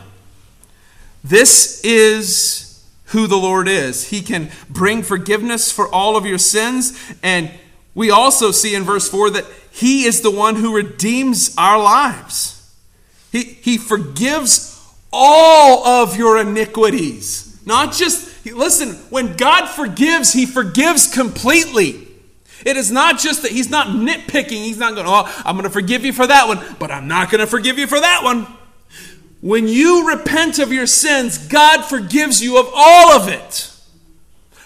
This 1.24 1.80
is 1.84 2.72
who 3.06 3.26
the 3.26 3.36
Lord 3.36 3.68
is. 3.68 4.08
He 4.08 4.22
can 4.22 4.50
bring 4.68 5.02
forgiveness 5.02 5.70
for 5.70 5.86
all 5.88 6.16
of 6.16 6.26
your 6.26 6.38
sins. 6.38 6.98
And 7.22 7.50
we 7.94 8.10
also 8.10 8.50
see 8.50 8.74
in 8.74 8.84
verse 8.84 9.08
4 9.08 9.30
that 9.30 9.44
He 9.72 10.04
is 10.04 10.20
the 10.20 10.30
one 10.30 10.56
who 10.56 10.76
redeems 10.76 11.54
our 11.56 11.82
lives. 11.82 12.58
He, 13.32 13.42
he 13.42 13.78
forgives 13.78 14.68
all 15.12 15.86
of 15.86 16.16
your 16.16 16.38
iniquities. 16.38 17.60
Not 17.64 17.94
just, 17.94 18.46
listen, 18.46 18.94
when 19.10 19.36
God 19.36 19.66
forgives, 19.66 20.32
He 20.32 20.46
forgives 20.46 21.12
completely. 21.12 22.08
It 22.64 22.76
is 22.76 22.92
not 22.92 23.18
just 23.18 23.42
that 23.42 23.50
He's 23.50 23.70
not 23.70 23.88
nitpicking. 23.88 24.50
He's 24.50 24.78
not 24.78 24.94
going, 24.94 25.06
oh, 25.08 25.24
I'm 25.44 25.56
going 25.56 25.64
to 25.64 25.70
forgive 25.70 26.04
you 26.04 26.12
for 26.12 26.26
that 26.26 26.46
one, 26.46 26.60
but 26.78 26.90
I'm 26.90 27.08
not 27.08 27.30
going 27.30 27.40
to 27.40 27.46
forgive 27.46 27.78
you 27.78 27.86
for 27.86 27.98
that 27.98 28.22
one. 28.22 28.46
When 29.40 29.66
you 29.66 30.08
repent 30.08 30.58
of 30.58 30.72
your 30.72 30.86
sins, 30.86 31.38
God 31.48 31.82
forgives 31.82 32.42
you 32.42 32.60
of 32.60 32.70
all 32.74 33.12
of 33.12 33.28
it. 33.28 33.71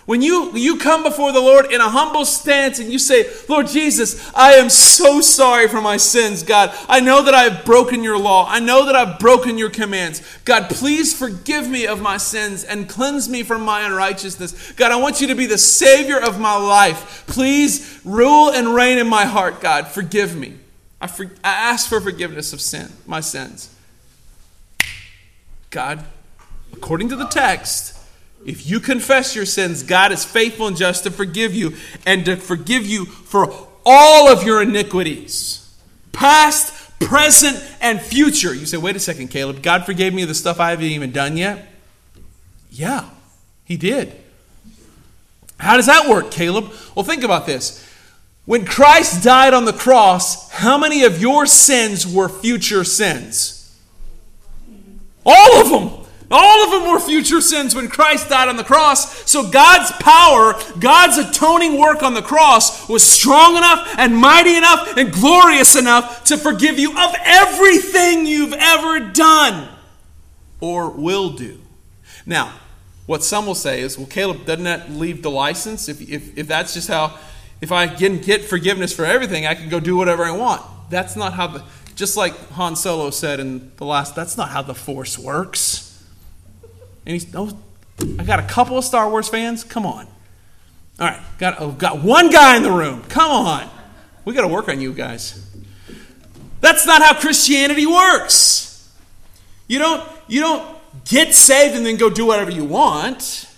When 0.06 0.22
you, 0.22 0.56
you 0.56 0.78
come 0.78 1.02
before 1.02 1.32
the 1.32 1.40
Lord 1.40 1.72
in 1.72 1.80
a 1.80 1.90
humble 1.90 2.24
stance 2.24 2.78
and 2.78 2.92
you 2.92 2.98
say, 2.98 3.28
Lord 3.48 3.66
Jesus, 3.66 4.30
I 4.36 4.52
am 4.52 4.70
so 4.70 5.20
sorry 5.20 5.66
for 5.66 5.80
my 5.80 5.96
sins, 5.96 6.44
God. 6.44 6.72
I 6.88 7.00
know 7.00 7.24
that 7.24 7.34
I 7.34 7.42
have 7.42 7.64
broken 7.64 8.04
your 8.04 8.16
law. 8.16 8.46
I 8.48 8.60
know 8.60 8.86
that 8.86 8.94
I've 8.94 9.18
broken 9.18 9.58
your 9.58 9.68
commands. 9.68 10.22
God, 10.44 10.70
please 10.70 11.12
forgive 11.12 11.68
me 11.68 11.88
of 11.88 12.00
my 12.00 12.18
sins 12.18 12.62
and 12.62 12.88
cleanse 12.88 13.28
me 13.28 13.42
from 13.42 13.62
my 13.62 13.84
unrighteousness. 13.84 14.72
God, 14.72 14.92
I 14.92 14.96
want 14.96 15.20
you 15.20 15.26
to 15.26 15.34
be 15.34 15.46
the 15.46 15.58
Savior 15.58 16.20
of 16.20 16.38
my 16.38 16.56
life. 16.56 17.24
Please 17.26 18.00
rule 18.04 18.50
and 18.50 18.76
reign 18.76 18.98
in 18.98 19.08
my 19.08 19.24
heart, 19.24 19.60
God. 19.60 19.88
Forgive 19.88 20.36
me. 20.36 20.54
I, 21.00 21.08
for, 21.08 21.24
I 21.42 21.50
ask 21.50 21.88
for 21.88 22.00
forgiveness 22.00 22.52
of 22.52 22.60
sin, 22.60 22.92
my 23.06 23.18
sins. 23.18 23.74
God, 25.70 26.04
according 26.72 27.08
to 27.08 27.16
the 27.16 27.26
text, 27.26 27.95
if 28.46 28.70
you 28.70 28.78
confess 28.78 29.34
your 29.34 29.44
sins, 29.44 29.82
God 29.82 30.12
is 30.12 30.24
faithful 30.24 30.68
and 30.68 30.76
just 30.76 31.02
to 31.02 31.10
forgive 31.10 31.52
you 31.52 31.74
and 32.06 32.24
to 32.26 32.36
forgive 32.36 32.86
you 32.86 33.04
for 33.04 33.52
all 33.84 34.28
of 34.28 34.44
your 34.44 34.62
iniquities, 34.62 35.68
past, 36.12 36.96
present, 37.00 37.62
and 37.80 38.00
future. 38.00 38.54
You 38.54 38.64
say, 38.64 38.76
wait 38.76 38.94
a 38.94 39.00
second, 39.00 39.28
Caleb, 39.28 39.62
God 39.62 39.84
forgave 39.84 40.14
me 40.14 40.24
the 40.24 40.34
stuff 40.34 40.60
I 40.60 40.70
haven't 40.70 40.86
even 40.86 41.10
done 41.10 41.36
yet? 41.36 41.66
Yeah, 42.70 43.10
He 43.64 43.76
did. 43.76 44.14
How 45.58 45.76
does 45.76 45.86
that 45.86 46.08
work, 46.08 46.30
Caleb? 46.30 46.70
Well, 46.94 47.04
think 47.04 47.24
about 47.24 47.46
this. 47.46 47.84
When 48.44 48.64
Christ 48.64 49.24
died 49.24 49.54
on 49.54 49.64
the 49.64 49.72
cross, 49.72 50.50
how 50.50 50.78
many 50.78 51.02
of 51.02 51.20
your 51.20 51.46
sins 51.46 52.06
were 52.06 52.28
future 52.28 52.84
sins? 52.84 53.76
All 55.24 55.60
of 55.60 55.68
them. 55.70 56.05
All 56.30 56.64
of 56.64 56.70
them 56.72 56.90
were 56.90 56.98
future 56.98 57.40
sins 57.40 57.74
when 57.74 57.88
Christ 57.88 58.28
died 58.28 58.48
on 58.48 58.56
the 58.56 58.64
cross. 58.64 59.30
So 59.30 59.48
God's 59.48 59.92
power, 59.92 60.54
God's 60.80 61.18
atoning 61.18 61.78
work 61.78 62.02
on 62.02 62.14
the 62.14 62.22
cross 62.22 62.88
was 62.88 63.04
strong 63.04 63.56
enough 63.56 63.94
and 63.96 64.16
mighty 64.16 64.56
enough 64.56 64.96
and 64.96 65.12
glorious 65.12 65.76
enough 65.76 66.24
to 66.24 66.36
forgive 66.36 66.78
you 66.78 66.90
of 66.90 67.14
everything 67.24 68.26
you've 68.26 68.54
ever 68.54 69.10
done 69.10 69.68
or 70.60 70.90
will 70.90 71.30
do. 71.30 71.60
Now, 72.24 72.52
what 73.06 73.22
some 73.22 73.46
will 73.46 73.54
say 73.54 73.80
is, 73.80 73.96
well, 73.96 74.08
Caleb, 74.08 74.46
doesn't 74.46 74.64
that 74.64 74.90
leave 74.90 75.22
the 75.22 75.30
license? 75.30 75.88
If, 75.88 76.00
if, 76.00 76.36
if 76.36 76.48
that's 76.48 76.74
just 76.74 76.88
how, 76.88 77.16
if 77.60 77.70
I 77.70 77.86
can 77.86 78.18
get 78.18 78.42
forgiveness 78.42 78.92
for 78.92 79.04
everything, 79.04 79.46
I 79.46 79.54
can 79.54 79.68
go 79.68 79.78
do 79.78 79.96
whatever 79.96 80.24
I 80.24 80.32
want. 80.32 80.62
That's 80.90 81.14
not 81.14 81.34
how 81.34 81.46
the, 81.46 81.64
just 81.94 82.16
like 82.16 82.36
Han 82.50 82.74
Solo 82.74 83.10
said 83.10 83.38
in 83.38 83.70
the 83.76 83.84
last, 83.84 84.16
that's 84.16 84.36
not 84.36 84.48
how 84.48 84.62
the 84.62 84.74
Force 84.74 85.16
works. 85.16 85.85
Oh, 87.34 87.56
I 88.18 88.24
got 88.24 88.40
a 88.40 88.42
couple 88.44 88.76
of 88.78 88.84
Star 88.84 89.08
Wars 89.08 89.28
fans. 89.28 89.64
Come 89.64 89.86
on. 89.86 90.06
All 90.98 91.06
right, 91.06 91.20
got, 91.38 91.60
oh, 91.60 91.72
got 91.72 92.02
one 92.02 92.30
guy 92.30 92.56
in 92.56 92.62
the 92.62 92.72
room. 92.72 93.02
Come 93.04 93.30
on. 93.30 93.68
We 94.24 94.34
got 94.34 94.42
to 94.42 94.48
work 94.48 94.68
on 94.68 94.80
you 94.80 94.92
guys. 94.92 95.54
That's 96.60 96.86
not 96.86 97.02
how 97.02 97.14
Christianity 97.14 97.86
works. 97.86 98.90
You 99.68 99.78
don't, 99.78 100.02
you 100.26 100.40
don't 100.40 100.66
get 101.04 101.34
saved 101.34 101.76
and 101.76 101.84
then 101.84 101.96
go 101.96 102.10
do 102.10 102.26
whatever 102.26 102.50
you 102.50 102.64
want. 102.64 103.48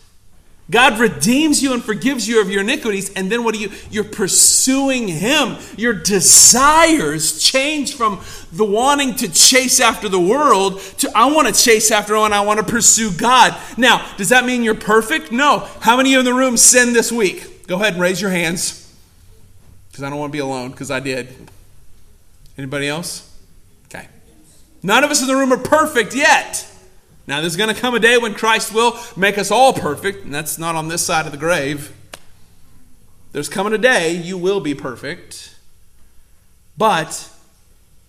God 0.70 0.98
redeems 0.98 1.62
you 1.62 1.72
and 1.72 1.82
forgives 1.82 2.28
you 2.28 2.42
of 2.42 2.50
your 2.50 2.60
iniquities, 2.60 3.10
and 3.14 3.32
then 3.32 3.42
what 3.42 3.54
do 3.54 3.60
you? 3.60 3.70
You're 3.90 4.04
pursuing 4.04 5.08
Him. 5.08 5.56
Your 5.78 5.94
desires 5.94 7.42
change 7.42 7.94
from 7.94 8.20
the 8.52 8.64
wanting 8.64 9.14
to 9.16 9.28
chase 9.32 9.80
after 9.80 10.10
the 10.10 10.20
world 10.20 10.80
to 10.98 11.10
I 11.14 11.32
want 11.32 11.48
to 11.48 11.54
chase 11.54 11.90
after 11.90 12.16
and 12.16 12.34
I 12.34 12.42
want 12.42 12.60
to 12.60 12.66
pursue 12.66 13.10
God. 13.10 13.58
Now, 13.78 14.06
does 14.18 14.28
that 14.28 14.44
mean 14.44 14.62
you're 14.62 14.74
perfect? 14.74 15.32
No. 15.32 15.60
How 15.80 15.96
many 15.96 16.10
of 16.10 16.12
you 16.12 16.18
in 16.20 16.24
the 16.26 16.34
room 16.34 16.58
sin 16.58 16.92
this 16.92 17.10
week? 17.10 17.66
Go 17.66 17.76
ahead 17.76 17.94
and 17.94 18.02
raise 18.02 18.20
your 18.20 18.30
hands 18.30 18.94
because 19.90 20.02
I 20.02 20.10
don't 20.10 20.18
want 20.18 20.32
to 20.32 20.36
be 20.36 20.40
alone 20.40 20.70
because 20.70 20.90
I 20.90 21.00
did. 21.00 21.28
Anybody 22.58 22.88
else? 22.88 23.34
Okay. 23.86 24.06
None 24.82 25.02
of 25.02 25.10
us 25.10 25.22
in 25.22 25.28
the 25.28 25.34
room 25.34 25.52
are 25.52 25.58
perfect 25.58 26.14
yet. 26.14 26.66
Now, 27.28 27.42
there's 27.42 27.56
going 27.56 27.72
to 27.72 27.78
come 27.78 27.94
a 27.94 28.00
day 28.00 28.16
when 28.16 28.32
Christ 28.32 28.72
will 28.72 28.98
make 29.14 29.36
us 29.36 29.50
all 29.50 29.74
perfect, 29.74 30.24
and 30.24 30.32
that's 30.32 30.58
not 30.58 30.76
on 30.76 30.88
this 30.88 31.04
side 31.04 31.26
of 31.26 31.32
the 31.32 31.36
grave. 31.36 31.94
There's 33.32 33.50
coming 33.50 33.74
a 33.74 33.78
day 33.78 34.12
you 34.12 34.38
will 34.38 34.60
be 34.60 34.74
perfect, 34.74 35.54
but 36.78 37.28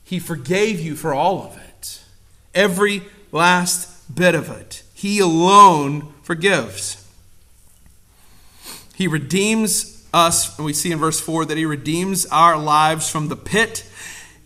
He 0.06 0.20
forgave 0.20 0.80
you 0.80 0.96
for 0.96 1.14
all 1.14 1.44
of 1.44 1.58
it. 1.58 2.02
Every 2.56 3.04
last 3.34 4.16
bit 4.16 4.36
of 4.36 4.50
it. 4.50 4.84
He 4.94 5.20
alone 5.20 6.14
forgives. 6.24 7.06
He 8.96 9.06
redeems 9.06 10.08
us, 10.14 10.58
and 10.58 10.66
we 10.66 10.72
see 10.72 10.94
in 10.94 10.98
verse 10.98 11.20
4 11.20 11.44
that 11.44 11.58
He 11.58 11.66
redeems 11.66 12.26
our 12.28 12.58
lives 12.58 13.10
from 13.10 13.28
the 13.28 13.36
pit, 13.36 13.86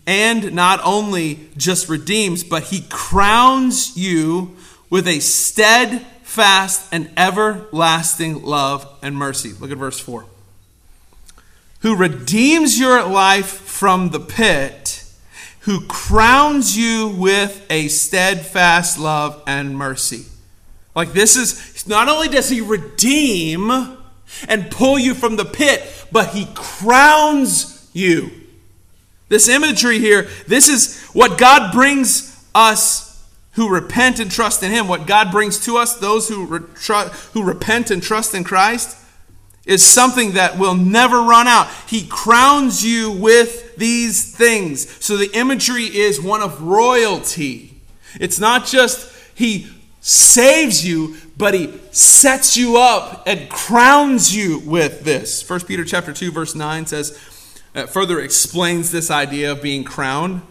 and 0.07 0.51
not 0.51 0.79
only 0.83 1.51
just 1.55 1.89
redeems, 1.89 2.43
but 2.43 2.63
He 2.63 2.87
crowns 2.89 3.95
you 3.95 4.57
with 4.93 5.07
a 5.07 5.19
steadfast 5.19 6.87
and 6.91 7.09
everlasting 7.17 8.43
love 8.43 8.87
and 9.01 9.17
mercy. 9.17 9.51
Look 9.51 9.71
at 9.71 9.77
verse 9.79 9.99
4. 9.99 10.23
Who 11.79 11.95
redeems 11.95 12.79
your 12.79 13.03
life 13.03 13.47
from 13.47 14.11
the 14.11 14.19
pit, 14.19 15.03
who 15.61 15.87
crowns 15.87 16.77
you 16.77 17.07
with 17.07 17.65
a 17.71 17.87
steadfast 17.87 18.99
love 18.99 19.41
and 19.47 19.75
mercy. 19.75 20.25
Like 20.95 21.13
this 21.13 21.37
is, 21.37 21.87
not 21.87 22.07
only 22.07 22.27
does 22.27 22.49
he 22.49 22.61
redeem 22.61 23.71
and 24.47 24.69
pull 24.69 24.99
you 24.99 25.15
from 25.15 25.37
the 25.37 25.45
pit, 25.45 26.05
but 26.11 26.35
he 26.35 26.47
crowns 26.53 27.89
you. 27.93 28.29
This 29.27 29.49
imagery 29.49 29.97
here, 29.97 30.27
this 30.45 30.69
is 30.69 31.03
what 31.13 31.39
God 31.39 31.73
brings 31.73 32.29
us 32.53 33.02
who 33.53 33.69
repent 33.69 34.19
and 34.19 34.31
trust 34.31 34.63
in 34.63 34.71
him. 34.71 34.87
What 34.87 35.07
God 35.07 35.31
brings 35.31 35.63
to 35.65 35.77
us, 35.77 35.95
those 35.95 36.27
who, 36.27 36.45
re- 36.45 37.09
who 37.33 37.43
repent 37.43 37.91
and 37.91 38.01
trust 38.01 38.33
in 38.33 38.43
Christ, 38.43 38.97
is 39.65 39.85
something 39.85 40.33
that 40.33 40.57
will 40.57 40.75
never 40.75 41.21
run 41.21 41.47
out. 41.47 41.69
He 41.87 42.05
crowns 42.07 42.83
you 42.83 43.11
with 43.11 43.77
these 43.77 44.35
things. 44.35 44.89
So 45.03 45.17
the 45.17 45.31
imagery 45.37 45.83
is 45.83 46.21
one 46.21 46.41
of 46.41 46.61
royalty. 46.61 47.81
It's 48.19 48.39
not 48.39 48.65
just 48.65 49.11
he 49.35 49.67
saves 50.01 50.85
you, 50.85 51.15
but 51.37 51.53
he 51.53 51.73
sets 51.91 52.57
you 52.57 52.77
up 52.77 53.23
and 53.25 53.49
crowns 53.49 54.35
you 54.35 54.59
with 54.59 55.03
this. 55.03 55.47
1 55.47 55.61
Peter 55.61 55.85
chapter 55.85 56.11
2 56.11 56.31
verse 56.31 56.55
9 56.55 56.85
says 56.87 57.17
uh, 57.73 57.85
further 57.85 58.19
explains 58.19 58.91
this 58.91 59.09
idea 59.09 59.51
of 59.51 59.61
being 59.61 59.83
crowned. 59.83 60.41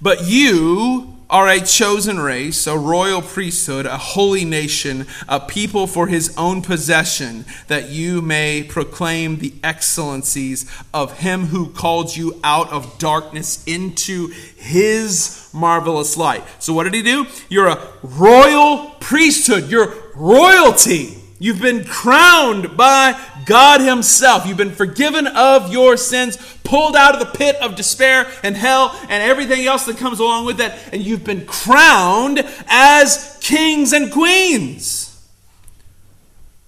But 0.00 0.24
you 0.24 1.19
are 1.30 1.48
a 1.48 1.60
chosen 1.60 2.18
race, 2.18 2.66
a 2.66 2.76
royal 2.76 3.22
priesthood, 3.22 3.86
a 3.86 3.96
holy 3.96 4.44
nation, 4.44 5.06
a 5.28 5.38
people 5.40 5.86
for 5.86 6.08
his 6.08 6.34
own 6.36 6.60
possession, 6.60 7.44
that 7.68 7.88
you 7.88 8.20
may 8.20 8.62
proclaim 8.62 9.38
the 9.38 9.54
excellencies 9.62 10.70
of 10.92 11.18
him 11.18 11.46
who 11.46 11.70
called 11.70 12.16
you 12.16 12.38
out 12.42 12.70
of 12.70 12.98
darkness 12.98 13.64
into 13.66 14.28
his 14.56 15.48
marvelous 15.52 16.16
light. 16.16 16.42
So, 16.58 16.72
what 16.72 16.84
did 16.84 16.94
he 16.94 17.02
do? 17.02 17.26
You're 17.48 17.68
a 17.68 17.88
royal 18.02 18.90
priesthood, 19.00 19.70
you're 19.70 19.94
royalty. 20.14 21.19
You've 21.42 21.60
been 21.60 21.84
crowned 21.86 22.76
by 22.76 23.18
God 23.46 23.80
Himself. 23.80 24.46
You've 24.46 24.58
been 24.58 24.72
forgiven 24.72 25.26
of 25.26 25.72
your 25.72 25.96
sins, 25.96 26.36
pulled 26.64 26.94
out 26.94 27.14
of 27.14 27.20
the 27.20 27.38
pit 27.38 27.56
of 27.56 27.76
despair 27.76 28.30
and 28.44 28.54
hell 28.54 28.94
and 29.08 29.22
everything 29.22 29.66
else 29.66 29.86
that 29.86 29.96
comes 29.96 30.20
along 30.20 30.44
with 30.44 30.58
that, 30.58 30.78
and 30.92 31.02
you've 31.02 31.24
been 31.24 31.46
crowned 31.46 32.44
as 32.68 33.38
kings 33.40 33.94
and 33.94 34.12
queens. 34.12 35.26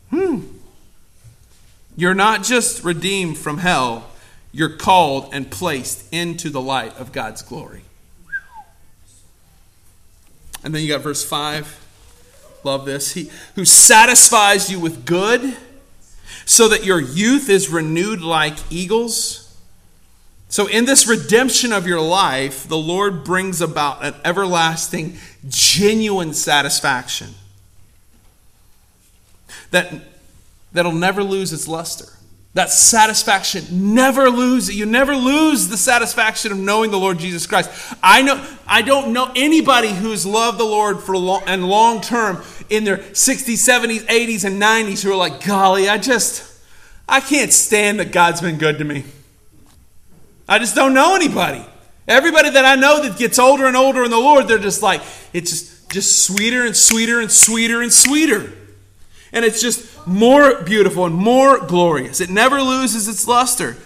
Hmm. 0.09 0.41
You're 1.95 2.15
not 2.15 2.43
just 2.43 2.83
redeemed 2.83 3.37
from 3.37 3.59
hell, 3.59 4.09
you're 4.53 4.75
called 4.75 5.35
and 5.35 5.51
placed 5.51 6.11
into 6.15 6.49
the 6.49 6.63
light 6.63 6.97
of 6.99 7.13
God's 7.13 7.43
glory. 7.43 7.83
And 10.65 10.75
then 10.75 10.81
you 10.81 10.89
got 10.89 11.03
verse 11.03 11.23
5. 11.23 11.82
Love 12.65 12.85
this. 12.85 13.13
He 13.13 13.31
who 13.55 13.65
satisfies 13.65 14.71
you 14.71 14.79
with 14.79 15.05
good 15.05 15.57
so 16.45 16.69
that 16.69 16.85
your 16.85 17.01
youth 17.01 17.49
is 17.49 17.69
renewed 17.69 18.21
like 18.21 18.55
eagles. 18.71 19.39
So, 20.49 20.67
in 20.67 20.85
this 20.85 21.07
redemption 21.07 21.73
of 21.73 21.87
your 21.87 22.01
life, 22.01 22.69
the 22.69 22.77
Lord 22.77 23.25
brings 23.25 23.61
about 23.61 24.05
an 24.05 24.15
everlasting, 24.25 25.17
genuine 25.49 26.35
satisfaction 26.35 27.35
that, 29.71 29.93
that'll 30.73 30.93
never 30.93 31.23
lose 31.23 31.53
its 31.53 31.67
luster. 31.67 32.13
That 32.55 32.71
satisfaction 32.71 33.95
never 33.95 34.29
lose 34.29 34.69
it. 34.69 34.75
You 34.75 34.85
never 34.85 35.17
lose 35.17 35.69
the 35.69 35.79
satisfaction 35.79 36.53
of 36.53 36.59
knowing 36.59 36.91
the 36.91 36.99
Lord 36.99 37.19
Jesus 37.19 37.47
Christ. 37.47 37.71
I 38.03 38.21
know 38.21 38.45
I 38.67 38.83
don't 38.83 39.15
know 39.15 39.33
anybody 39.35 39.89
who's 39.89 40.27
loved 40.27 40.59
the 40.59 40.65
Lord 40.65 41.01
for 41.01 41.17
long 41.17 41.43
and 41.47 41.67
long 41.67 42.03
term 42.03 42.43
in 42.69 42.85
their 42.85 42.99
60s, 42.99 43.55
70s, 43.55 44.01
80s, 44.07 44.45
and 44.45 44.61
90s 44.61 45.03
who 45.03 45.13
are 45.13 45.17
like, 45.17 45.45
golly, 45.45 45.89
I 45.89 45.97
just 45.97 46.53
I 47.09 47.21
can't 47.21 47.53
stand 47.53 48.01
that 48.01 48.13
God's 48.13 48.41
been 48.41 48.59
good 48.59 48.79
to 48.79 48.85
me. 48.85 49.05
I 50.49 50.59
just 50.59 50.75
don't 50.75 50.93
know 50.93 51.15
anybody. 51.15 51.65
Everybody 52.07 52.51
that 52.51 52.65
I 52.65 52.75
know 52.75 53.03
that 53.03 53.19
gets 53.19 53.39
older 53.39 53.67
and 53.67 53.77
older 53.77 54.05
in 54.05 54.11
the 54.11 54.19
Lord, 54.19 54.49
they're 54.49 54.59
just 54.59 54.83
like, 54.83 55.03
it's 55.33 55.51
just, 55.51 55.91
just 55.91 56.27
sweeter 56.27 56.67
and 56.67 56.77
sweeter 56.77 57.21
and 57.21 57.31
sweeter 57.31 57.81
and 57.81 57.93
sweeter. 57.93 58.53
And 59.33 59.45
it's 59.45 59.63
just 59.63 59.92
more 60.07 60.63
beautiful 60.63 61.07
and 61.07 61.15
more 61.15 61.59
glorious. 61.59 62.21
It 62.21 62.31
never 62.31 62.61
loses 62.61 63.09
its 63.09 63.27
luster. 63.27 63.77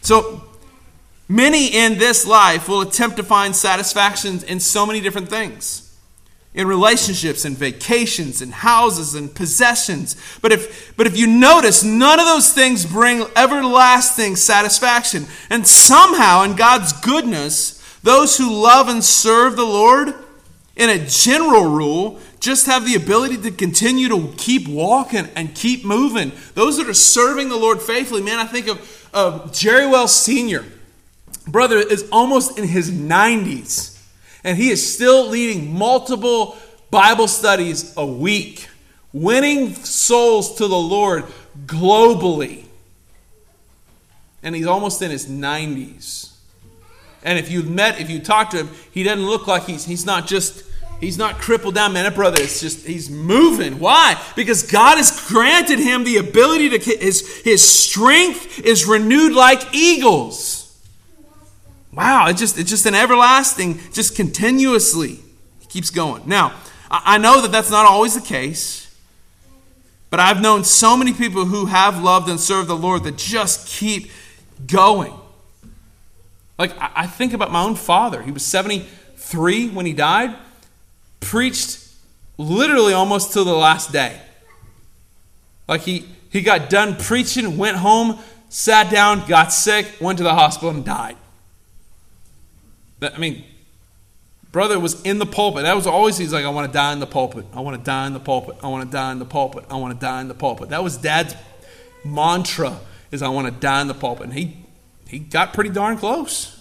So, 0.00 0.44
many 1.28 1.68
in 1.68 1.98
this 1.98 2.26
life 2.26 2.68
will 2.68 2.80
attempt 2.80 3.16
to 3.16 3.22
find 3.22 3.54
satisfaction 3.54 4.40
in 4.46 4.60
so 4.60 4.84
many 4.84 5.00
different 5.00 5.28
things 5.28 5.82
in 6.54 6.66
relationships 6.66 7.44
and 7.44 7.56
vacations 7.56 8.42
and 8.42 8.52
houses 8.52 9.14
and 9.14 9.34
possessions. 9.34 10.16
But 10.42 10.52
if, 10.52 10.94
but 10.96 11.06
if 11.06 11.16
you 11.16 11.26
notice, 11.26 11.82
none 11.82 12.20
of 12.20 12.26
those 12.26 12.52
things 12.52 12.84
bring 12.84 13.24
everlasting 13.34 14.36
satisfaction. 14.36 15.26
And 15.48 15.66
somehow, 15.66 16.42
in 16.42 16.54
God's 16.54 16.92
goodness, 16.92 17.78
those 18.02 18.36
who 18.36 18.52
love 18.52 18.88
and 18.88 19.02
serve 19.02 19.56
the 19.56 19.64
Lord, 19.64 20.14
in 20.76 20.90
a 20.90 21.06
general 21.06 21.64
rule, 21.64 22.18
just 22.42 22.66
have 22.66 22.84
the 22.84 22.96
ability 22.96 23.36
to 23.36 23.52
continue 23.52 24.08
to 24.08 24.34
keep 24.36 24.66
walking 24.66 25.28
and 25.36 25.54
keep 25.54 25.84
moving. 25.84 26.32
Those 26.54 26.76
that 26.78 26.88
are 26.88 26.94
serving 26.94 27.48
the 27.48 27.56
Lord 27.56 27.80
faithfully, 27.80 28.20
man, 28.20 28.40
I 28.40 28.46
think 28.46 28.66
of, 28.66 29.10
of 29.14 29.52
Jerry 29.52 29.86
Wells 29.86 30.14
Sr. 30.14 30.64
Brother 31.46 31.78
is 31.78 32.08
almost 32.10 32.58
in 32.58 32.66
his 32.66 32.90
90s, 32.90 33.96
and 34.42 34.58
he 34.58 34.70
is 34.70 34.94
still 34.94 35.28
leading 35.28 35.72
multiple 35.72 36.56
Bible 36.90 37.28
studies 37.28 37.96
a 37.96 38.04
week, 38.04 38.68
winning 39.12 39.74
souls 39.76 40.56
to 40.56 40.66
the 40.66 40.76
Lord 40.76 41.24
globally. 41.64 42.64
And 44.42 44.56
he's 44.56 44.66
almost 44.66 45.00
in 45.00 45.12
his 45.12 45.28
90s. 45.28 46.32
And 47.22 47.38
if 47.38 47.52
you've 47.52 47.70
met, 47.70 48.00
if 48.00 48.10
you 48.10 48.18
talk 48.18 48.50
to 48.50 48.64
him, 48.64 48.70
he 48.90 49.04
doesn't 49.04 49.24
look 49.24 49.46
like 49.46 49.66
he's, 49.66 49.84
he's 49.84 50.04
not 50.04 50.26
just 50.26 50.64
He's 51.02 51.18
not 51.18 51.38
crippled 51.38 51.74
down, 51.74 51.94
man. 51.94 52.14
Brother 52.14 52.40
is 52.40 52.60
just, 52.60 52.86
he's 52.86 53.10
moving. 53.10 53.80
Why? 53.80 54.22
Because 54.36 54.62
God 54.62 54.98
has 54.98 55.26
granted 55.26 55.80
him 55.80 56.04
the 56.04 56.18
ability 56.18 56.78
to, 56.78 56.78
his, 56.78 57.42
his 57.42 57.68
strength 57.68 58.60
is 58.60 58.86
renewed 58.86 59.32
like 59.32 59.74
eagles. 59.74 60.80
Wow, 61.92 62.28
it's 62.28 62.38
just, 62.38 62.56
it's 62.56 62.70
just 62.70 62.86
an 62.86 62.94
everlasting, 62.94 63.80
just 63.92 64.14
continuously. 64.14 65.18
He 65.58 65.66
keeps 65.68 65.90
going. 65.90 66.22
Now, 66.26 66.54
I 66.88 67.18
know 67.18 67.40
that 67.42 67.50
that's 67.50 67.70
not 67.72 67.84
always 67.84 68.14
the 68.14 68.20
case, 68.20 68.96
but 70.08 70.20
I've 70.20 70.40
known 70.40 70.62
so 70.62 70.96
many 70.96 71.12
people 71.12 71.46
who 71.46 71.66
have 71.66 72.00
loved 72.00 72.28
and 72.28 72.38
served 72.38 72.68
the 72.68 72.76
Lord 72.76 73.02
that 73.02 73.16
just 73.16 73.66
keep 73.66 74.08
going. 74.68 75.14
Like, 76.60 76.70
I 76.78 77.08
think 77.08 77.32
about 77.32 77.50
my 77.50 77.64
own 77.64 77.74
father. 77.74 78.22
He 78.22 78.30
was 78.30 78.44
73 78.44 79.70
when 79.70 79.84
he 79.84 79.94
died 79.94 80.36
preached 81.22 81.88
literally 82.36 82.92
almost 82.92 83.32
till 83.32 83.44
the 83.44 83.54
last 83.54 83.92
day. 83.92 84.20
Like 85.66 85.82
he, 85.82 86.06
he 86.30 86.42
got 86.42 86.68
done 86.68 86.96
preaching, 86.96 87.56
went 87.56 87.78
home, 87.78 88.18
sat 88.50 88.90
down, 88.90 89.26
got 89.26 89.52
sick, 89.52 89.86
went 90.00 90.18
to 90.18 90.24
the 90.24 90.34
hospital, 90.34 90.70
and 90.70 90.84
died. 90.84 91.16
I 93.00 93.18
mean, 93.18 93.44
brother 94.52 94.78
was 94.78 95.00
in 95.02 95.18
the 95.18 95.26
pulpit. 95.26 95.62
That 95.62 95.74
was 95.74 95.86
always, 95.86 96.18
he's 96.18 96.32
like, 96.32 96.44
I 96.44 96.50
want 96.50 96.70
to 96.70 96.72
die 96.72 96.92
in 96.92 97.00
the 97.00 97.06
pulpit. 97.06 97.46
I 97.54 97.60
want 97.60 97.78
to 97.78 97.82
die 97.82 98.06
in 98.06 98.12
the 98.12 98.20
pulpit. 98.20 98.56
I 98.62 98.68
want 98.68 98.84
to 98.84 98.90
die 98.90 99.12
in 99.12 99.18
the 99.18 99.24
pulpit. 99.24 99.64
I 99.70 99.76
want 99.76 99.98
to 99.98 100.00
die 100.04 100.20
in 100.20 100.28
the 100.28 100.34
pulpit. 100.34 100.68
That 100.68 100.84
was 100.84 100.98
dad's, 100.98 101.34
mantra 102.04 102.78
is 103.10 103.22
I 103.22 103.28
want 103.28 103.46
to 103.46 103.52
die 103.52 103.80
in 103.80 103.88
the 103.88 103.94
pulpit. 103.94 104.26
And 104.26 104.34
he, 104.34 104.56
he 105.08 105.18
got 105.18 105.52
pretty 105.52 105.70
darn 105.70 105.96
close. 105.96 106.60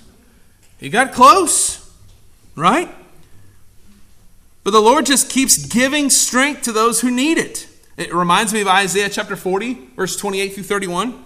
He 0.80 0.90
got 0.90 1.14
close, 1.14 1.92
right? 2.56 2.90
But 4.64 4.72
the 4.72 4.82
Lord 4.82 5.06
just 5.06 5.30
keeps 5.30 5.66
giving 5.66 6.10
strength 6.10 6.64
to 6.64 6.72
those 6.72 7.02
who 7.02 7.10
need 7.10 7.38
it. 7.38 7.68
It 7.98 8.14
reminds 8.14 8.54
me 8.54 8.62
of 8.62 8.68
Isaiah 8.68 9.10
chapter 9.10 9.36
40, 9.36 9.74
verse 9.96 10.16
28 10.16 10.54
through 10.54 10.64
31. 10.64 11.26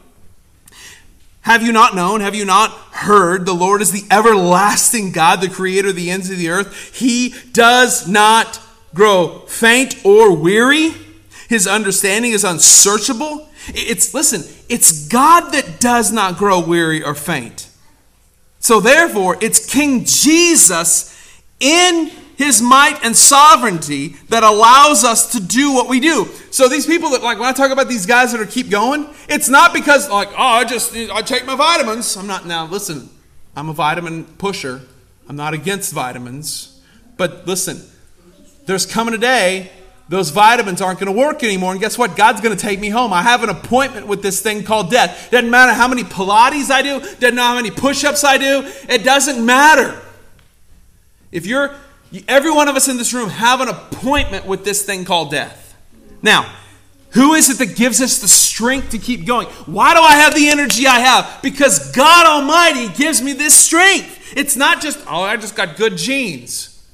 Have 1.41 1.61
you 1.61 1.71
not 1.71 1.95
known? 1.95 2.21
Have 2.21 2.33
you 2.33 2.43
not 2.43 2.71
heard? 2.71 3.45
The 3.45 3.53
Lord 3.53 3.81
is 3.81 3.91
the 3.91 4.03
everlasting 4.09 5.11
God, 5.11 5.41
the 5.41 5.49
creator 5.49 5.89
of 5.89 5.95
the 5.95 6.09
ends 6.09 6.29
of 6.31 6.37
the 6.37 6.49
earth. 6.49 6.95
He 6.95 7.35
does 7.51 8.07
not 8.07 8.59
grow 8.95 9.39
faint 9.41 10.03
or 10.03 10.35
weary. 10.35 10.91
His 11.47 11.67
understanding 11.67 12.31
is 12.31 12.43
unsearchable. 12.43 13.47
It's, 13.67 14.13
listen, 14.13 14.43
it's 14.69 15.07
God 15.07 15.51
that 15.51 15.79
does 15.79 16.11
not 16.11 16.37
grow 16.37 16.65
weary 16.65 17.03
or 17.03 17.13
faint. 17.13 17.69
So 18.59 18.79
therefore, 18.79 19.37
it's 19.39 19.71
King 19.71 20.05
Jesus 20.05 21.15
in 21.59 22.11
his 22.37 22.61
might 22.61 22.99
and 23.03 23.15
sovereignty 23.15 24.09
that 24.29 24.43
allows 24.43 25.03
us 25.03 25.31
to 25.33 25.39
do 25.39 25.73
what 25.73 25.87
we 25.87 25.99
do. 25.99 26.25
So 26.51 26.67
these 26.67 26.85
people 26.85 27.11
that 27.11 27.23
like 27.23 27.39
when 27.39 27.47
I 27.47 27.53
talk 27.53 27.71
about 27.71 27.87
these 27.87 28.05
guys 28.05 28.31
that 28.31 28.41
are 28.41 28.45
keep 28.45 28.69
going, 28.69 29.07
it's 29.27 29.49
not 29.49 29.73
because 29.73 30.09
like, 30.09 30.29
oh, 30.31 30.35
I 30.37 30.63
just 30.65 30.95
I 30.95 31.21
take 31.21 31.45
my 31.45 31.55
vitamins. 31.55 32.15
I'm 32.17 32.27
not 32.27 32.45
now 32.45 32.65
listen, 32.65 33.09
I'm 33.55 33.69
a 33.69 33.73
vitamin 33.73 34.25
pusher. 34.25 34.81
I'm 35.27 35.35
not 35.35 35.53
against 35.53 35.93
vitamins. 35.93 36.79
But 37.17 37.47
listen, 37.47 37.81
there's 38.65 38.85
coming 38.85 39.13
a 39.13 39.17
day 39.17 39.71
those 40.07 40.29
vitamins 40.29 40.81
aren't 40.81 40.99
going 40.99 41.11
to 41.11 41.19
work 41.19 41.43
anymore. 41.43 41.71
And 41.71 41.81
guess 41.81 41.97
what? 41.97 42.15
God's 42.15 42.41
going 42.41 42.55
to 42.55 42.61
take 42.61 42.79
me 42.79 42.89
home. 42.89 43.11
I 43.11 43.23
have 43.23 43.43
an 43.43 43.49
appointment 43.49 44.07
with 44.07 44.21
this 44.21 44.41
thing 44.41 44.63
called 44.63 44.91
death. 44.91 45.31
Doesn't 45.31 45.49
matter 45.49 45.73
how 45.73 45.87
many 45.87 46.03
Pilates 46.03 46.69
I 46.69 46.81
do, 46.81 46.99
doesn't 46.99 47.35
matter 47.35 47.41
how 47.41 47.55
many 47.55 47.71
push 47.71 48.03
ups 48.03 48.23
I 48.23 48.37
do, 48.37 48.71
it 48.87 49.03
doesn't 49.03 49.43
matter. 49.43 49.99
If 51.31 51.47
you're, 51.47 51.75
every 52.27 52.51
one 52.51 52.67
of 52.67 52.75
us 52.75 52.87
in 52.87 52.97
this 52.97 53.13
room 53.13 53.29
have 53.29 53.61
an 53.61 53.67
appointment 53.67 54.45
with 54.45 54.63
this 54.63 54.83
thing 54.83 55.05
called 55.05 55.31
death. 55.31 55.75
Now, 56.21 56.51
who 57.11 57.33
is 57.33 57.49
it 57.49 57.59
that 57.59 57.77
gives 57.77 58.01
us 58.01 58.19
the 58.19 58.27
strength 58.27 58.89
to 58.89 58.97
keep 58.97 59.25
going? 59.25 59.47
Why 59.65 59.93
do 59.93 60.01
I 60.01 60.15
have 60.15 60.35
the 60.35 60.49
energy 60.49 60.85
I 60.85 60.99
have? 60.99 61.39
Because 61.41 61.91
God 61.91 62.25
Almighty 62.25 62.89
gives 62.93 63.21
me 63.21 63.31
this 63.33 63.55
strength. 63.55 64.33
It's 64.35 64.57
not 64.57 64.81
just, 64.81 64.99
oh, 65.07 65.21
I 65.21 65.37
just 65.37 65.55
got 65.55 65.77
good 65.77 65.97
genes. 65.97 66.85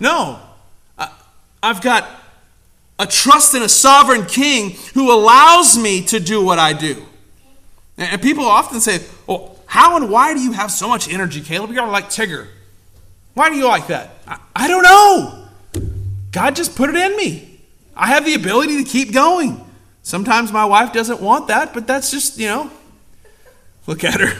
No. 0.00 0.40
I've 1.62 1.82
got 1.82 2.08
a 2.98 3.06
trust 3.06 3.54
in 3.54 3.62
a 3.62 3.68
sovereign 3.68 4.24
king 4.24 4.76
who 4.94 5.12
allows 5.12 5.76
me 5.76 6.02
to 6.06 6.20
do 6.20 6.42
what 6.42 6.58
I 6.58 6.72
do. 6.72 7.04
And 7.98 8.22
people 8.22 8.44
often 8.44 8.80
say, 8.80 9.00
well, 9.26 9.58
how 9.66 9.96
and 9.96 10.10
why 10.10 10.32
do 10.32 10.40
you 10.40 10.52
have 10.52 10.70
so 10.70 10.88
much 10.88 11.12
energy, 11.12 11.40
Caleb? 11.40 11.72
You're 11.72 11.86
like 11.86 12.06
Tigger. 12.06 12.46
Why 13.36 13.50
do 13.50 13.56
you 13.56 13.66
like 13.66 13.88
that? 13.88 14.12
I, 14.26 14.38
I 14.56 14.66
don't 14.66 14.82
know. 14.82 15.46
God 16.32 16.56
just 16.56 16.74
put 16.74 16.88
it 16.88 16.96
in 16.96 17.14
me. 17.18 17.60
I 17.94 18.06
have 18.06 18.24
the 18.24 18.32
ability 18.32 18.82
to 18.82 18.88
keep 18.88 19.12
going. 19.12 19.62
Sometimes 20.02 20.50
my 20.52 20.64
wife 20.64 20.94
doesn't 20.94 21.20
want 21.20 21.48
that, 21.48 21.74
but 21.74 21.86
that's 21.86 22.10
just, 22.10 22.38
you 22.38 22.46
know, 22.46 22.70
look 23.86 24.04
at 24.04 24.20
her. 24.20 24.32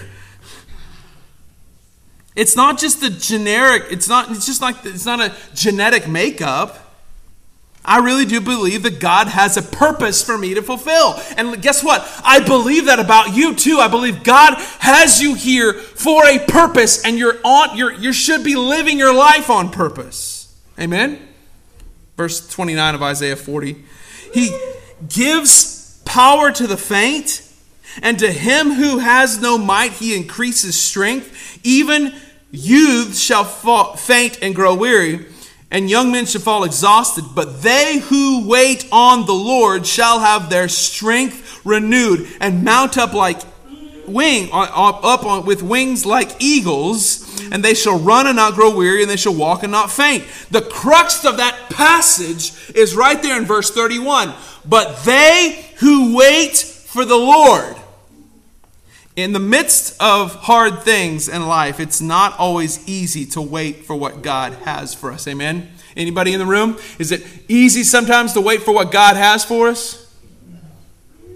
It's 2.34 2.56
not 2.56 2.78
just 2.78 3.02
the 3.02 3.10
generic, 3.10 3.84
it's 3.90 4.08
not, 4.08 4.30
it's 4.30 4.46
just 4.46 4.62
like, 4.62 4.76
it's 4.86 5.04
not 5.04 5.20
a 5.20 5.34
genetic 5.54 6.08
makeup. 6.08 6.85
I 7.86 7.98
really 7.98 8.24
do 8.24 8.40
believe 8.40 8.82
that 8.82 8.98
God 8.98 9.28
has 9.28 9.56
a 9.56 9.62
purpose 9.62 10.22
for 10.22 10.36
me 10.36 10.54
to 10.54 10.62
fulfill. 10.62 11.14
And 11.36 11.62
guess 11.62 11.84
what? 11.84 12.06
I 12.24 12.40
believe 12.40 12.86
that 12.86 12.98
about 12.98 13.36
you 13.36 13.54
too. 13.54 13.78
I 13.78 13.88
believe 13.88 14.24
God 14.24 14.54
has 14.80 15.22
you 15.22 15.34
here 15.34 15.72
for 15.72 16.26
a 16.26 16.38
purpose 16.40 17.04
and 17.04 17.16
you're 17.16 17.38
on 17.44 17.76
you're, 17.76 17.92
you 17.92 18.12
should 18.12 18.42
be 18.42 18.56
living 18.56 18.98
your 18.98 19.14
life 19.14 19.48
on 19.48 19.70
purpose. 19.70 20.54
Amen. 20.78 21.26
Verse 22.16 22.46
29 22.48 22.94
of 22.94 23.02
Isaiah 23.02 23.36
40. 23.36 23.84
He 24.34 24.58
gives 25.08 26.00
power 26.04 26.50
to 26.50 26.66
the 26.66 26.76
faint, 26.76 27.42
and 28.02 28.18
to 28.18 28.30
him 28.30 28.72
who 28.72 28.98
has 28.98 29.40
no 29.40 29.56
might 29.56 29.92
he 29.92 30.16
increases 30.16 30.78
strength. 30.78 31.60
Even 31.62 32.14
youths 32.50 33.20
shall 33.20 33.44
faint 33.44 34.38
and 34.42 34.54
grow 34.54 34.74
weary 34.74 35.26
and 35.70 35.90
young 35.90 36.12
men 36.12 36.26
shall 36.26 36.40
fall 36.40 36.64
exhausted, 36.64 37.24
but 37.34 37.62
they 37.62 37.98
who 37.98 38.48
wait 38.48 38.86
on 38.92 39.26
the 39.26 39.34
Lord 39.34 39.86
shall 39.86 40.20
have 40.20 40.48
their 40.48 40.68
strength 40.68 41.64
renewed 41.64 42.28
and 42.40 42.64
mount 42.64 42.96
up 42.96 43.12
like 43.12 43.40
wing 44.06 44.48
uh, 44.52 44.62
up 44.62 45.24
on, 45.24 45.46
with 45.46 45.62
wings 45.62 46.06
like 46.06 46.30
eagles 46.38 47.24
and 47.50 47.64
they 47.64 47.74
shall 47.74 47.98
run 47.98 48.26
and 48.28 48.36
not 48.36 48.54
grow 48.54 48.74
weary 48.74 49.02
and 49.02 49.10
they 49.10 49.16
shall 49.16 49.34
walk 49.34 49.64
and 49.64 49.72
not 49.72 49.90
faint. 49.90 50.24
The 50.50 50.62
crux 50.62 51.24
of 51.24 51.38
that 51.38 51.70
passage 51.70 52.52
is 52.74 52.94
right 52.94 53.20
there 53.20 53.36
in 53.36 53.44
verse 53.44 53.70
31 53.70 54.32
but 54.68 55.04
they 55.04 55.70
who 55.78 56.16
wait 56.16 56.56
for 56.56 57.04
the 57.04 57.16
lord 57.16 57.76
in 59.16 59.32
the 59.32 59.40
midst 59.40 60.00
of 60.00 60.34
hard 60.34 60.82
things 60.82 61.28
in 61.28 61.46
life, 61.46 61.80
it's 61.80 62.02
not 62.02 62.38
always 62.38 62.86
easy 62.86 63.24
to 63.26 63.40
wait 63.40 63.86
for 63.86 63.96
what 63.96 64.22
God 64.22 64.52
has 64.64 64.94
for 64.94 65.10
us. 65.10 65.26
Amen. 65.26 65.70
Anybody 65.96 66.34
in 66.34 66.38
the 66.38 66.46
room? 66.46 66.76
Is 66.98 67.10
it 67.10 67.26
easy 67.48 67.82
sometimes 67.82 68.34
to 68.34 68.42
wait 68.42 68.62
for 68.62 68.74
what 68.74 68.92
God 68.92 69.16
has 69.16 69.42
for 69.42 69.68
us? 69.68 70.14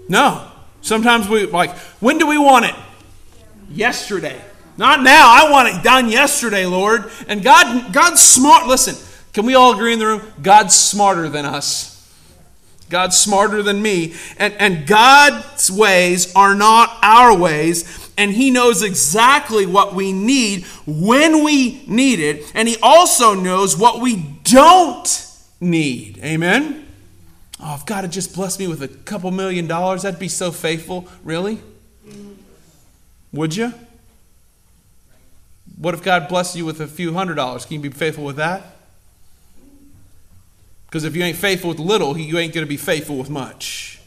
No. 0.07 0.47
Sometimes 0.81 1.27
we 1.27 1.47
like, 1.47 1.75
when 1.99 2.19
do 2.19 2.27
we 2.27 2.37
want 2.37 2.65
it? 2.65 2.75
Yesterday. 3.69 4.39
Not 4.77 5.01
now. 5.01 5.27
I 5.27 5.51
want 5.51 5.69
it 5.69 5.83
done 5.83 6.09
yesterday, 6.09 6.65
Lord. 6.67 7.09
And 7.27 7.43
God 7.43 7.91
God's 7.93 8.21
smart. 8.21 8.67
Listen, 8.67 8.95
can 9.33 9.45
we 9.45 9.55
all 9.55 9.73
agree 9.73 9.93
in 9.93 9.99
the 9.99 10.07
room? 10.07 10.21
God's 10.41 10.75
smarter 10.75 11.29
than 11.29 11.45
us. 11.45 11.90
God's 12.91 13.17
smarter 13.17 13.63
than 13.63 13.81
me. 13.81 14.13
And, 14.37 14.53
and 14.55 14.85
God's 14.85 15.71
ways 15.71 16.33
are 16.35 16.53
not 16.53 16.95
our 17.01 17.35
ways. 17.35 18.11
And 18.17 18.31
He 18.31 18.51
knows 18.51 18.83
exactly 18.83 19.65
what 19.65 19.95
we 19.95 20.11
need 20.11 20.65
when 20.85 21.43
we 21.43 21.83
need 21.87 22.19
it. 22.19 22.51
And 22.53 22.67
He 22.67 22.77
also 22.83 23.33
knows 23.33 23.75
what 23.75 24.01
we 24.01 24.17
don't 24.43 25.27
need. 25.59 26.19
Amen? 26.23 26.85
Oh, 27.59 27.75
if 27.75 27.85
God 27.85 28.03
had 28.03 28.11
just 28.11 28.35
blessed 28.35 28.59
me 28.59 28.67
with 28.67 28.81
a 28.81 28.87
couple 28.87 29.31
million 29.31 29.67
dollars, 29.67 30.01
that'd 30.01 30.19
be 30.19 30.27
so 30.27 30.51
faithful. 30.51 31.07
Really? 31.23 31.59
Would 33.31 33.55
you? 33.55 33.73
What 35.77 35.93
if 35.93 36.03
God 36.03 36.27
blessed 36.27 36.55
you 36.55 36.65
with 36.65 36.81
a 36.81 36.87
few 36.87 37.13
hundred 37.13 37.35
dollars? 37.35 37.65
Can 37.65 37.75
you 37.75 37.79
be 37.79 37.89
faithful 37.89 38.23
with 38.23 38.35
that? 38.35 38.75
Because 40.91 41.05
if 41.05 41.15
you 41.15 41.23
ain't 41.23 41.37
faithful 41.37 41.69
with 41.69 41.79
little, 41.79 42.17
you 42.17 42.37
ain't 42.37 42.53
going 42.53 42.65
to 42.65 42.69
be 42.69 42.75
faithful 42.75 43.17
with 43.17 43.29
much. 43.29 43.97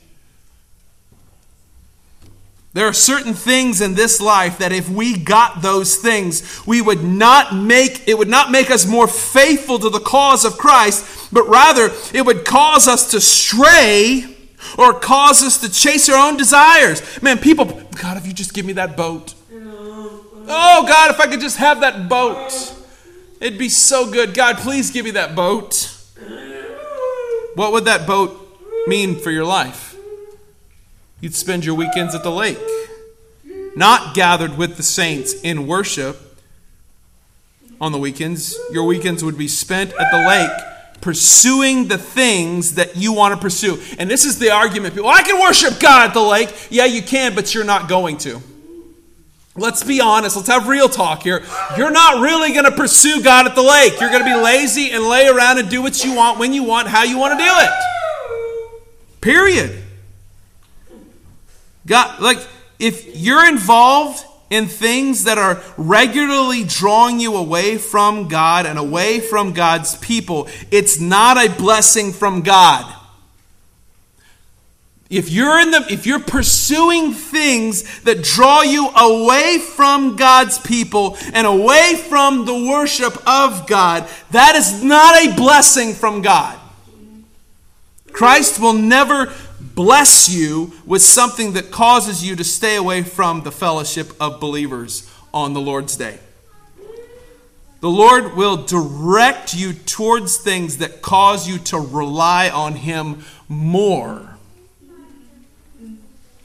There 2.74 2.86
are 2.86 2.92
certain 2.92 3.32
things 3.32 3.80
in 3.80 3.94
this 3.94 4.20
life 4.20 4.58
that 4.58 4.70
if 4.70 4.90
we 4.90 5.16
got 5.16 5.62
those 5.62 5.96
things, 5.96 6.60
we 6.66 6.82
would 6.82 7.02
not 7.02 7.54
make 7.54 8.06
it 8.06 8.18
would 8.18 8.28
not 8.28 8.50
make 8.50 8.70
us 8.70 8.84
more 8.84 9.08
faithful 9.08 9.78
to 9.78 9.88
the 9.88 9.98
cause 9.98 10.44
of 10.44 10.58
Christ, 10.58 11.32
but 11.32 11.48
rather 11.48 11.90
it 12.12 12.26
would 12.26 12.44
cause 12.44 12.86
us 12.86 13.12
to 13.12 13.20
stray 13.20 14.36
or 14.76 14.92
cause 14.92 15.42
us 15.42 15.62
to 15.62 15.72
chase 15.72 16.10
our 16.10 16.28
own 16.28 16.36
desires. 16.36 17.00
Man, 17.22 17.38
people, 17.38 17.64
God, 18.02 18.18
if 18.18 18.26
you 18.26 18.34
just 18.34 18.52
give 18.52 18.66
me 18.66 18.74
that 18.74 18.94
boat. 18.94 19.32
Oh, 20.46 20.84
God, 20.86 21.12
if 21.12 21.18
I 21.18 21.28
could 21.28 21.40
just 21.40 21.56
have 21.56 21.80
that 21.80 22.10
boat. 22.10 22.74
It'd 23.40 23.58
be 23.58 23.70
so 23.70 24.10
good. 24.10 24.34
God, 24.34 24.58
please 24.58 24.90
give 24.90 25.06
me 25.06 25.12
that 25.12 25.34
boat. 25.34 25.93
What 27.54 27.72
would 27.72 27.84
that 27.84 28.06
boat 28.06 28.40
mean 28.86 29.16
for 29.16 29.30
your 29.30 29.44
life? 29.44 29.96
You'd 31.20 31.34
spend 31.34 31.64
your 31.64 31.74
weekends 31.74 32.14
at 32.14 32.22
the 32.22 32.30
lake, 32.30 32.58
not 33.76 34.14
gathered 34.14 34.58
with 34.58 34.76
the 34.76 34.82
saints 34.82 35.32
in 35.42 35.66
worship 35.66 36.38
on 37.80 37.92
the 37.92 37.98
weekends. 37.98 38.58
Your 38.70 38.84
weekends 38.84 39.24
would 39.24 39.38
be 39.38 39.48
spent 39.48 39.92
at 39.94 40.10
the 40.10 40.26
lake 40.26 41.00
pursuing 41.00 41.88
the 41.88 41.98
things 41.98 42.76
that 42.76 42.96
you 42.96 43.12
want 43.12 43.34
to 43.34 43.40
pursue. 43.40 43.78
And 43.98 44.10
this 44.10 44.24
is 44.24 44.38
the 44.38 44.50
argument 44.50 44.94
people, 44.94 45.10
I 45.10 45.22
can 45.22 45.40
worship 45.40 45.78
God 45.78 46.08
at 46.08 46.14
the 46.14 46.22
lake. 46.22 46.68
Yeah, 46.70 46.86
you 46.86 47.02
can, 47.02 47.34
but 47.34 47.54
you're 47.54 47.64
not 47.64 47.88
going 47.88 48.16
to. 48.18 48.40
Let's 49.56 49.84
be 49.84 50.00
honest. 50.00 50.34
Let's 50.34 50.48
have 50.48 50.66
real 50.66 50.88
talk 50.88 51.22
here. 51.22 51.44
You're 51.76 51.92
not 51.92 52.20
really 52.20 52.52
going 52.52 52.64
to 52.64 52.72
pursue 52.72 53.22
God 53.22 53.46
at 53.46 53.54
the 53.54 53.62
lake. 53.62 54.00
You're 54.00 54.10
going 54.10 54.24
to 54.24 54.28
be 54.28 54.34
lazy 54.34 54.90
and 54.90 55.04
lay 55.04 55.28
around 55.28 55.58
and 55.58 55.70
do 55.70 55.80
what 55.80 56.04
you 56.04 56.14
want, 56.14 56.40
when 56.40 56.52
you 56.52 56.64
want, 56.64 56.88
how 56.88 57.04
you 57.04 57.18
want 57.18 57.38
to 57.38 57.44
do 57.44 57.50
it. 57.50 57.70
Period. 59.20 59.82
God, 61.86 62.20
like, 62.20 62.38
if 62.80 63.16
you're 63.16 63.46
involved 63.46 64.24
in 64.50 64.66
things 64.66 65.24
that 65.24 65.38
are 65.38 65.62
regularly 65.76 66.64
drawing 66.64 67.20
you 67.20 67.36
away 67.36 67.78
from 67.78 68.26
God 68.28 68.66
and 68.66 68.78
away 68.78 69.20
from 69.20 69.52
God's 69.52 69.96
people, 69.98 70.48
it's 70.70 70.98
not 70.98 71.36
a 71.36 71.48
blessing 71.48 72.12
from 72.12 72.42
God. 72.42 72.92
If 75.16 75.30
you're 75.30 75.60
in 75.60 75.70
the 75.70 75.86
if 75.90 76.06
you're 76.06 76.18
pursuing 76.18 77.12
things 77.12 78.00
that 78.00 78.22
draw 78.22 78.62
you 78.62 78.88
away 78.88 79.58
from 79.58 80.16
God's 80.16 80.58
people 80.58 81.16
and 81.32 81.46
away 81.46 81.94
from 82.08 82.44
the 82.44 82.54
worship 82.54 83.16
of 83.26 83.66
God, 83.66 84.08
that 84.32 84.56
is 84.56 84.82
not 84.82 85.14
a 85.22 85.34
blessing 85.36 85.92
from 85.92 86.22
God. 86.22 86.58
Christ 88.12 88.60
will 88.60 88.72
never 88.72 89.32
bless 89.60 90.28
you 90.28 90.72
with 90.86 91.02
something 91.02 91.54
that 91.54 91.70
causes 91.70 92.24
you 92.24 92.36
to 92.36 92.44
stay 92.44 92.76
away 92.76 93.02
from 93.02 93.42
the 93.42 93.52
fellowship 93.52 94.12
of 94.20 94.40
believers 94.40 95.10
on 95.32 95.52
the 95.52 95.60
Lord's 95.60 95.96
day. 95.96 96.18
The 97.80 97.90
Lord 97.90 98.34
will 98.34 98.56
direct 98.56 99.54
you 99.54 99.74
towards 99.74 100.38
things 100.38 100.78
that 100.78 101.02
cause 101.02 101.46
you 101.46 101.58
to 101.58 101.78
rely 101.78 102.48
on 102.48 102.76
Him 102.76 103.24
more. 103.48 104.33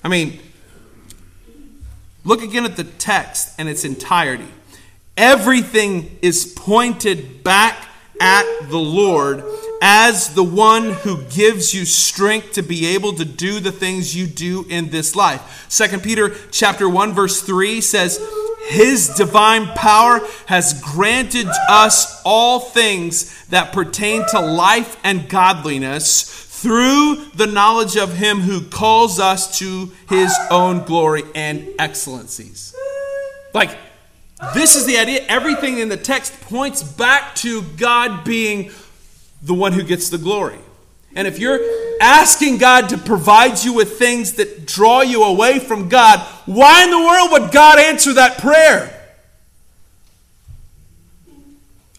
I 0.03 0.07
mean, 0.07 0.39
look 2.23 2.41
again 2.41 2.65
at 2.65 2.77
the 2.77 2.83
text 2.83 3.59
in 3.59 3.67
its 3.67 3.83
entirety. 3.83 4.47
Everything 5.17 6.17
is 6.21 6.45
pointed 6.55 7.43
back 7.43 7.85
at 8.21 8.45
the 8.69 8.77
Lord 8.77 9.43
as 9.81 10.33
the 10.33 10.43
one 10.43 10.91
who 10.91 11.23
gives 11.23 11.73
you 11.73 11.85
strength 11.85 12.53
to 12.53 12.61
be 12.61 12.85
able 12.87 13.13
to 13.13 13.25
do 13.25 13.59
the 13.59 13.71
things 13.71 14.15
you 14.15 14.27
do 14.27 14.65
in 14.69 14.89
this 14.89 15.15
life. 15.15 15.65
Second 15.69 16.03
Peter 16.03 16.35
chapter 16.51 16.87
1 16.87 17.13
verse 17.13 17.41
3 17.41 17.79
says, 17.79 18.19
"His 18.67 19.09
divine 19.09 19.67
power 19.75 20.25
has 20.47 20.81
granted 20.81 21.47
us 21.69 22.21
all 22.23 22.59
things 22.59 23.33
that 23.49 23.71
pertain 23.71 24.25
to 24.31 24.39
life 24.39 24.97
and 25.03 25.29
godliness 25.29 26.23
through 26.61 27.15
the 27.35 27.47
knowledge 27.47 27.95
of 27.95 28.13
him 28.13 28.41
who 28.41 28.61
calls 28.61 29.19
us 29.19 29.59
to 29.59 29.91
his 30.09 30.33
own 30.51 30.83
glory 30.85 31.23
and 31.35 31.67
excellencies." 31.79 32.73
Like 33.53 33.77
this 34.53 34.75
is 34.75 34.85
the 34.85 34.97
idea. 34.97 35.25
Everything 35.27 35.79
in 35.79 35.89
the 35.89 35.97
text 35.97 36.33
points 36.41 36.83
back 36.83 37.35
to 37.35 37.61
God 37.61 38.23
being 38.23 38.71
the 39.41 39.53
one 39.53 39.73
who 39.73 39.83
gets 39.83 40.09
the 40.09 40.17
glory. 40.17 40.59
And 41.15 41.27
if 41.27 41.39
you're 41.39 41.59
asking 41.99 42.57
God 42.59 42.89
to 42.89 42.97
provide 42.97 43.63
you 43.63 43.73
with 43.73 43.97
things 43.97 44.33
that 44.33 44.65
draw 44.65 45.01
you 45.01 45.23
away 45.23 45.59
from 45.59 45.89
God, 45.89 46.19
why 46.45 46.83
in 46.83 46.91
the 46.91 46.99
world 46.99 47.31
would 47.31 47.51
God 47.51 47.79
answer 47.79 48.13
that 48.13 48.37
prayer? 48.37 48.95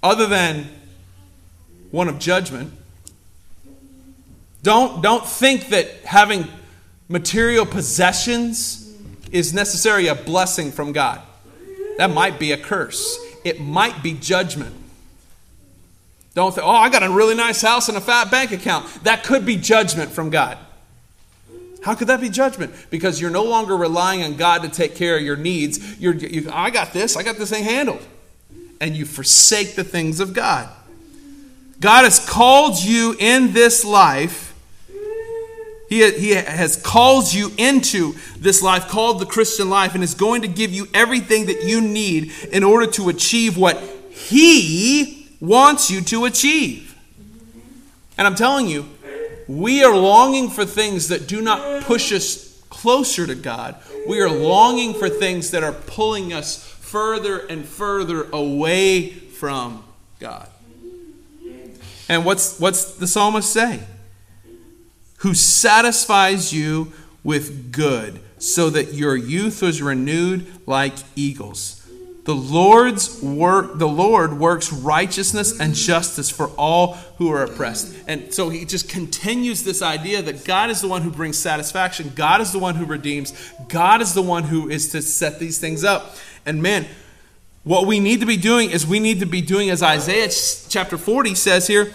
Other 0.03 0.27
than 0.27 0.71
one 1.91 2.09
of 2.09 2.19
judgment. 2.19 2.73
Don't, 4.63 5.03
don't 5.03 5.27
think 5.27 5.69
that 5.69 5.89
having 6.05 6.47
material 7.09 7.67
possessions 7.67 8.95
is 9.33 9.55
necessarily 9.55 10.09
a 10.09 10.15
blessing 10.15 10.71
from 10.71 10.93
God. 10.93 11.21
That 11.99 12.11
might 12.11 12.39
be 12.39 12.53
a 12.53 12.59
curse, 12.59 13.19
it 13.45 13.61
might 13.61 14.03
be 14.03 14.15
judgment. 14.15 14.75
Don't 16.35 16.55
think, 16.55 16.65
oh, 16.67 16.71
I 16.71 16.89
got 16.91 17.03
a 17.03 17.11
really 17.11 17.35
nice 17.35 17.61
house 17.61 17.89
and 17.89 17.99
a 17.99 18.01
fat 18.01 18.31
bank 18.31 18.53
account. 18.53 18.87
That 19.03 19.25
could 19.25 19.45
be 19.45 19.57
judgment 19.57 20.13
from 20.13 20.31
God. 20.31 20.59
How 21.83 21.95
could 21.95 22.09
that 22.09 22.21
be 22.21 22.29
judgment? 22.29 22.73
Because 22.91 23.21
you're 23.21 23.31
no 23.31 23.45
longer 23.45 23.77
relying 23.77 24.23
on 24.23 24.37
God 24.37 24.63
to 24.63 24.69
take 24.69 24.95
care 24.95 25.17
of 25.17 25.23
your 25.23 25.37
needs. 25.37 25.99
You're, 25.99 26.15
you, 26.15 26.49
I 26.53 26.71
got 26.71 26.93
this, 26.93 27.17
I 27.17 27.23
got 27.23 27.37
this 27.37 27.51
thing 27.51 27.65
handled. 27.65 28.07
And 28.81 28.95
you 28.95 29.05
forsake 29.07 29.75
the 29.75 29.85
things 29.85 30.21
of 30.21 30.33
God. 30.33 30.69
God 31.81 32.05
has 32.05 32.25
called 32.25 32.79
you 32.79 33.17
in 33.19 33.53
this 33.53 33.85
life. 33.85 34.50
He, 35.91 36.09
he 36.13 36.31
has 36.31 36.77
called 36.77 37.33
you 37.33 37.51
into 37.59 38.15
this 38.39 38.63
life 38.63 38.87
called 38.87 39.19
the 39.19 39.27
Christian 39.27 39.69
life 39.69 39.97
and 39.97 40.05
is 40.05 40.15
going 40.15 40.43
to 40.43 40.49
give 40.49 40.73
you 40.73 40.87
everything 40.95 41.47
that 41.47 41.65
you 41.65 41.81
need 41.81 42.33
in 42.53 42.63
order 42.63 42.87
to 42.93 43.09
achieve 43.09 43.59
what 43.59 43.77
He 44.11 45.29
wants 45.41 45.91
you 45.91 46.01
to 46.03 46.27
achieve. 46.27 46.97
And 48.17 48.25
I'm 48.25 48.37
telling 48.37 48.69
you, 48.69 48.89
we 49.49 49.83
are 49.83 49.97
longing 49.97 50.49
for 50.49 50.65
things 50.65 51.09
that 51.09 51.27
do 51.27 51.43
not 51.43 51.83
push 51.83 52.13
us 52.13 52.63
closer 52.71 53.27
to 53.27 53.35
God. 53.35 53.75
We 54.07 54.21
are 54.21 54.31
longing 54.31 54.95
for 54.95 55.09
things 55.09 55.51
that 55.51 55.65
are 55.65 55.73
pulling 55.73 56.33
us 56.33 56.65
further 56.65 57.39
and 57.39 57.65
further 57.65 58.29
away 58.31 59.09
from 59.09 59.83
God. 60.21 60.47
And 62.09 62.25
what's, 62.25 62.61
what's 62.61 62.95
the 62.95 63.09
psalmist 63.09 63.53
say? 63.53 63.81
Who 65.21 65.35
satisfies 65.35 66.53
you 66.53 66.93
with 67.23 67.73
good, 67.73 68.21
so 68.39 68.71
that 68.71 68.95
your 68.95 69.17
youth 69.17 69.63
was 69.63 69.83
renewed 69.83 70.47
like 70.67 70.95
eagles. 71.15 71.77
The 72.25 72.35
Lord's 72.35 73.23
work, 73.23 73.79
the 73.79 73.89
Lord 73.89 74.39
works 74.39 74.73
righteousness 74.73 75.59
and 75.59 75.75
justice 75.75 76.31
for 76.31 76.49
all 76.51 76.95
who 77.19 77.31
are 77.33 77.43
oppressed. 77.43 77.95
And 78.07 78.33
so 78.33 78.51
he 78.51 78.65
just 78.65 78.89
continues 78.89 79.65
this 79.65 79.83
idea 79.83 80.23
that 80.23 80.45
God 80.45 80.71
is 80.71 80.81
the 80.81 80.89
one 80.89 81.03
who 81.03 81.11
brings 81.11 81.39
satisfaction. 81.39 82.13
God 82.15 82.41
is 82.41 82.53
the 82.53 82.59
one 82.59 82.75
who 82.75 82.85
redeems. 82.85 83.33
God 83.69 84.01
is 84.01 84.15
the 84.15 84.23
one 84.23 84.45
who 84.45 84.69
is 84.69 84.93
to 84.93 85.03
set 85.03 85.39
these 85.39 85.59
things 85.59 85.83
up. 85.83 86.15
And 86.47 86.63
man, 86.63 86.87
what 87.65 87.87
we 87.87 88.01
need 88.01 88.21
to 88.21 88.27
be 88.27 88.37
doing 88.37 88.71
is 88.71 88.87
we 88.87 89.01
need 89.01 89.21
to 89.21 89.27
be 89.27 89.41
doing 89.43 89.71
as 89.71 89.83
Isaiah 89.83 90.31
chapter 90.69 90.97
40 90.97 91.35
says 91.35 91.67
here, 91.67 91.93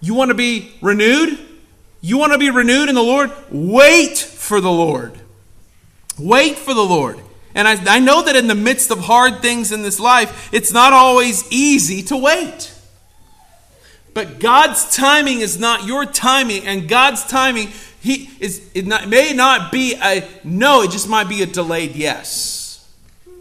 you 0.00 0.14
want 0.14 0.28
to 0.30 0.34
be 0.34 0.72
renewed? 0.80 1.38
You 2.02 2.18
want 2.18 2.32
to 2.32 2.38
be 2.38 2.50
renewed 2.50 2.90
in 2.90 2.94
the 2.94 3.02
Lord? 3.02 3.30
Wait 3.50 4.18
for 4.18 4.60
the 4.60 4.70
Lord. 4.70 5.18
Wait 6.18 6.58
for 6.58 6.74
the 6.74 6.84
Lord. 6.84 7.18
And 7.54 7.66
I, 7.68 7.96
I 7.96 8.00
know 8.00 8.22
that 8.22 8.36
in 8.36 8.48
the 8.48 8.54
midst 8.54 8.90
of 8.90 8.98
hard 8.98 9.40
things 9.40 9.72
in 9.72 9.82
this 9.82 10.00
life, 10.00 10.52
it's 10.52 10.72
not 10.72 10.92
always 10.92 11.50
easy 11.50 12.02
to 12.04 12.16
wait. 12.16 12.74
But 14.12 14.40
God's 14.40 14.94
timing 14.94 15.40
is 15.40 15.58
not 15.58 15.86
your 15.86 16.04
timing, 16.04 16.66
and 16.66 16.88
God's 16.88 17.24
timing 17.24 17.68
he 18.02 18.28
is 18.40 18.68
it 18.74 18.84
not, 18.84 19.08
may 19.08 19.32
not 19.32 19.70
be 19.70 19.94
a 19.94 20.28
no, 20.42 20.82
it 20.82 20.90
just 20.90 21.08
might 21.08 21.28
be 21.28 21.42
a 21.42 21.46
delayed 21.46 21.94
yes. 21.94 22.84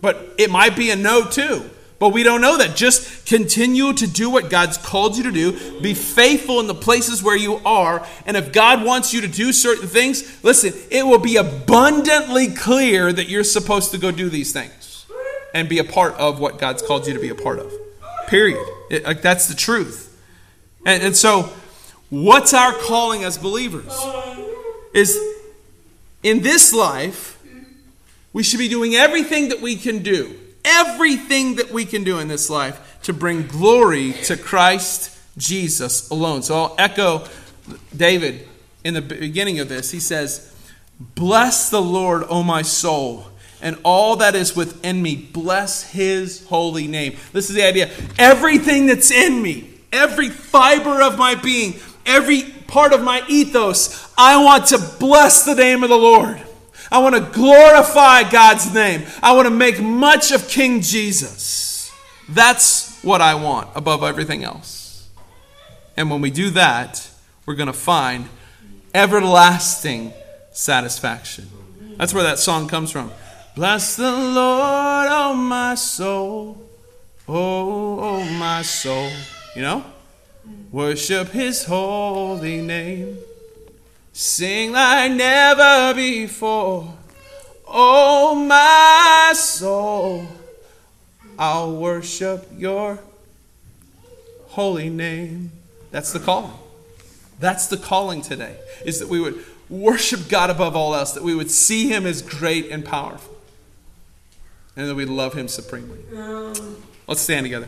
But 0.01 0.35
it 0.37 0.51
might 0.51 0.75
be 0.75 0.91
a 0.91 0.95
no 0.95 1.25
too. 1.25 1.67
But 2.01 2.13
we 2.13 2.23
don't 2.23 2.41
know 2.41 2.57
that. 2.57 2.75
Just 2.75 3.27
continue 3.27 3.93
to 3.93 4.07
do 4.07 4.31
what 4.31 4.49
God's 4.49 4.79
called 4.79 5.15
you 5.15 5.21
to 5.21 5.31
do. 5.31 5.79
Be 5.81 5.93
faithful 5.93 6.59
in 6.59 6.65
the 6.65 6.73
places 6.73 7.21
where 7.21 7.37
you 7.37 7.57
are. 7.57 8.03
And 8.25 8.35
if 8.35 8.51
God 8.51 8.83
wants 8.83 9.13
you 9.13 9.21
to 9.21 9.27
do 9.27 9.53
certain 9.53 9.87
things, 9.87 10.43
listen, 10.43 10.73
it 10.89 11.05
will 11.05 11.19
be 11.19 11.35
abundantly 11.35 12.47
clear 12.55 13.13
that 13.13 13.29
you're 13.29 13.43
supposed 13.43 13.91
to 13.91 13.99
go 13.99 14.09
do 14.09 14.29
these 14.29 14.51
things 14.51 15.05
and 15.53 15.69
be 15.69 15.77
a 15.77 15.83
part 15.83 16.15
of 16.15 16.39
what 16.39 16.57
God's 16.57 16.81
called 16.81 17.05
you 17.05 17.13
to 17.13 17.19
be 17.19 17.29
a 17.29 17.35
part 17.35 17.59
of. 17.59 17.71
Period. 18.25 18.65
It, 18.89 19.03
like, 19.03 19.21
that's 19.21 19.47
the 19.47 19.53
truth. 19.53 20.19
And, 20.83 21.03
and 21.03 21.15
so, 21.15 21.53
what's 22.09 22.55
our 22.55 22.73
calling 22.73 23.23
as 23.23 23.37
believers? 23.37 23.95
Is 24.95 25.19
in 26.23 26.41
this 26.41 26.73
life, 26.73 27.39
we 28.33 28.41
should 28.41 28.57
be 28.57 28.69
doing 28.69 28.95
everything 28.95 29.49
that 29.49 29.61
we 29.61 29.75
can 29.75 30.01
do 30.01 30.40
everything 30.65 31.55
that 31.55 31.71
we 31.71 31.85
can 31.85 32.03
do 32.03 32.19
in 32.19 32.27
this 32.27 32.49
life 32.49 32.99
to 33.03 33.13
bring 33.13 33.47
glory 33.47 34.13
to 34.23 34.37
Christ 34.37 35.17
Jesus 35.37 36.09
alone. 36.09 36.43
So 36.43 36.55
I'll 36.55 36.75
echo 36.77 37.25
David 37.95 38.47
in 38.83 38.93
the 38.93 39.01
beginning 39.01 39.59
of 39.59 39.69
this. 39.69 39.91
He 39.91 39.99
says, 39.99 40.53
Bless 40.99 41.69
the 41.69 41.81
Lord, 41.81 42.23
O 42.29 42.43
my 42.43 42.61
soul, 42.61 43.25
and 43.61 43.77
all 43.83 44.17
that 44.17 44.35
is 44.35 44.55
within 44.55 45.01
me. 45.01 45.15
Bless 45.15 45.91
his 45.91 46.45
holy 46.47 46.87
name. 46.87 47.15
This 47.33 47.49
is 47.49 47.55
the 47.55 47.63
idea. 47.63 47.89
Everything 48.19 48.85
that's 48.85 49.09
in 49.09 49.41
me, 49.41 49.69
every 49.91 50.29
fiber 50.29 51.01
of 51.01 51.17
my 51.17 51.35
being, 51.35 51.75
every 52.05 52.43
part 52.67 52.93
of 52.93 53.01
my 53.01 53.23
ethos, 53.27 54.11
I 54.17 54.43
want 54.43 54.67
to 54.67 54.77
bless 54.99 55.43
the 55.43 55.55
name 55.55 55.83
of 55.83 55.89
the 55.89 55.97
Lord. 55.97 56.41
I 56.91 56.99
want 56.99 57.15
to 57.15 57.21
glorify 57.21 58.29
God's 58.29 58.73
name. 58.73 59.05
I 59.23 59.33
want 59.33 59.47
to 59.47 59.53
make 59.53 59.81
much 59.81 60.31
of 60.31 60.47
King 60.49 60.81
Jesus. 60.81 61.91
That's 62.27 63.01
what 63.01 63.21
I 63.21 63.35
want 63.35 63.69
above 63.75 64.03
everything 64.03 64.43
else. 64.43 65.07
And 65.95 66.09
when 66.11 66.21
we 66.21 66.31
do 66.31 66.49
that, 66.51 67.09
we're 67.45 67.55
going 67.55 67.67
to 67.67 67.73
find 67.73 68.27
everlasting 68.93 70.13
satisfaction. 70.51 71.49
That's 71.97 72.13
where 72.13 72.23
that 72.23 72.39
song 72.39 72.67
comes 72.67 72.91
from. 72.91 73.11
Bless 73.55 73.95
the 73.95 74.11
Lord, 74.11 75.07
oh 75.09 75.33
my 75.35 75.75
soul. 75.75 76.69
Oh, 77.27 77.99
oh 77.99 78.23
my 78.37 78.61
soul. 78.61 79.09
You 79.55 79.61
know? 79.61 79.85
Worship 80.71 81.29
his 81.29 81.65
holy 81.65 82.61
name. 82.61 83.17
Sing 84.13 84.71
like 84.71 85.11
never 85.13 85.93
before. 85.95 86.93
Oh, 87.67 88.35
my 88.35 89.33
soul, 89.33 90.27
I'll 91.39 91.73
worship 91.73 92.47
your 92.57 92.99
holy 94.49 94.89
name. 94.89 95.51
That's 95.91 96.11
the 96.11 96.19
calling. 96.19 96.51
That's 97.39 97.67
the 97.67 97.77
calling 97.77 98.21
today, 98.21 98.57
is 98.85 98.99
that 98.99 99.07
we 99.07 99.19
would 99.21 99.43
worship 99.69 100.27
God 100.27 100.49
above 100.49 100.75
all 100.75 100.93
else, 100.93 101.13
that 101.13 101.23
we 101.23 101.33
would 101.33 101.49
see 101.49 101.87
Him 101.87 102.05
as 102.05 102.21
great 102.21 102.69
and 102.69 102.83
powerful, 102.83 103.37
and 104.75 104.89
that 104.89 104.95
we'd 104.95 105.07
love 105.07 105.33
Him 105.33 105.47
supremely. 105.47 105.99
Um. 106.15 106.83
Let's 107.07 107.21
stand 107.21 107.45
together. 107.45 107.67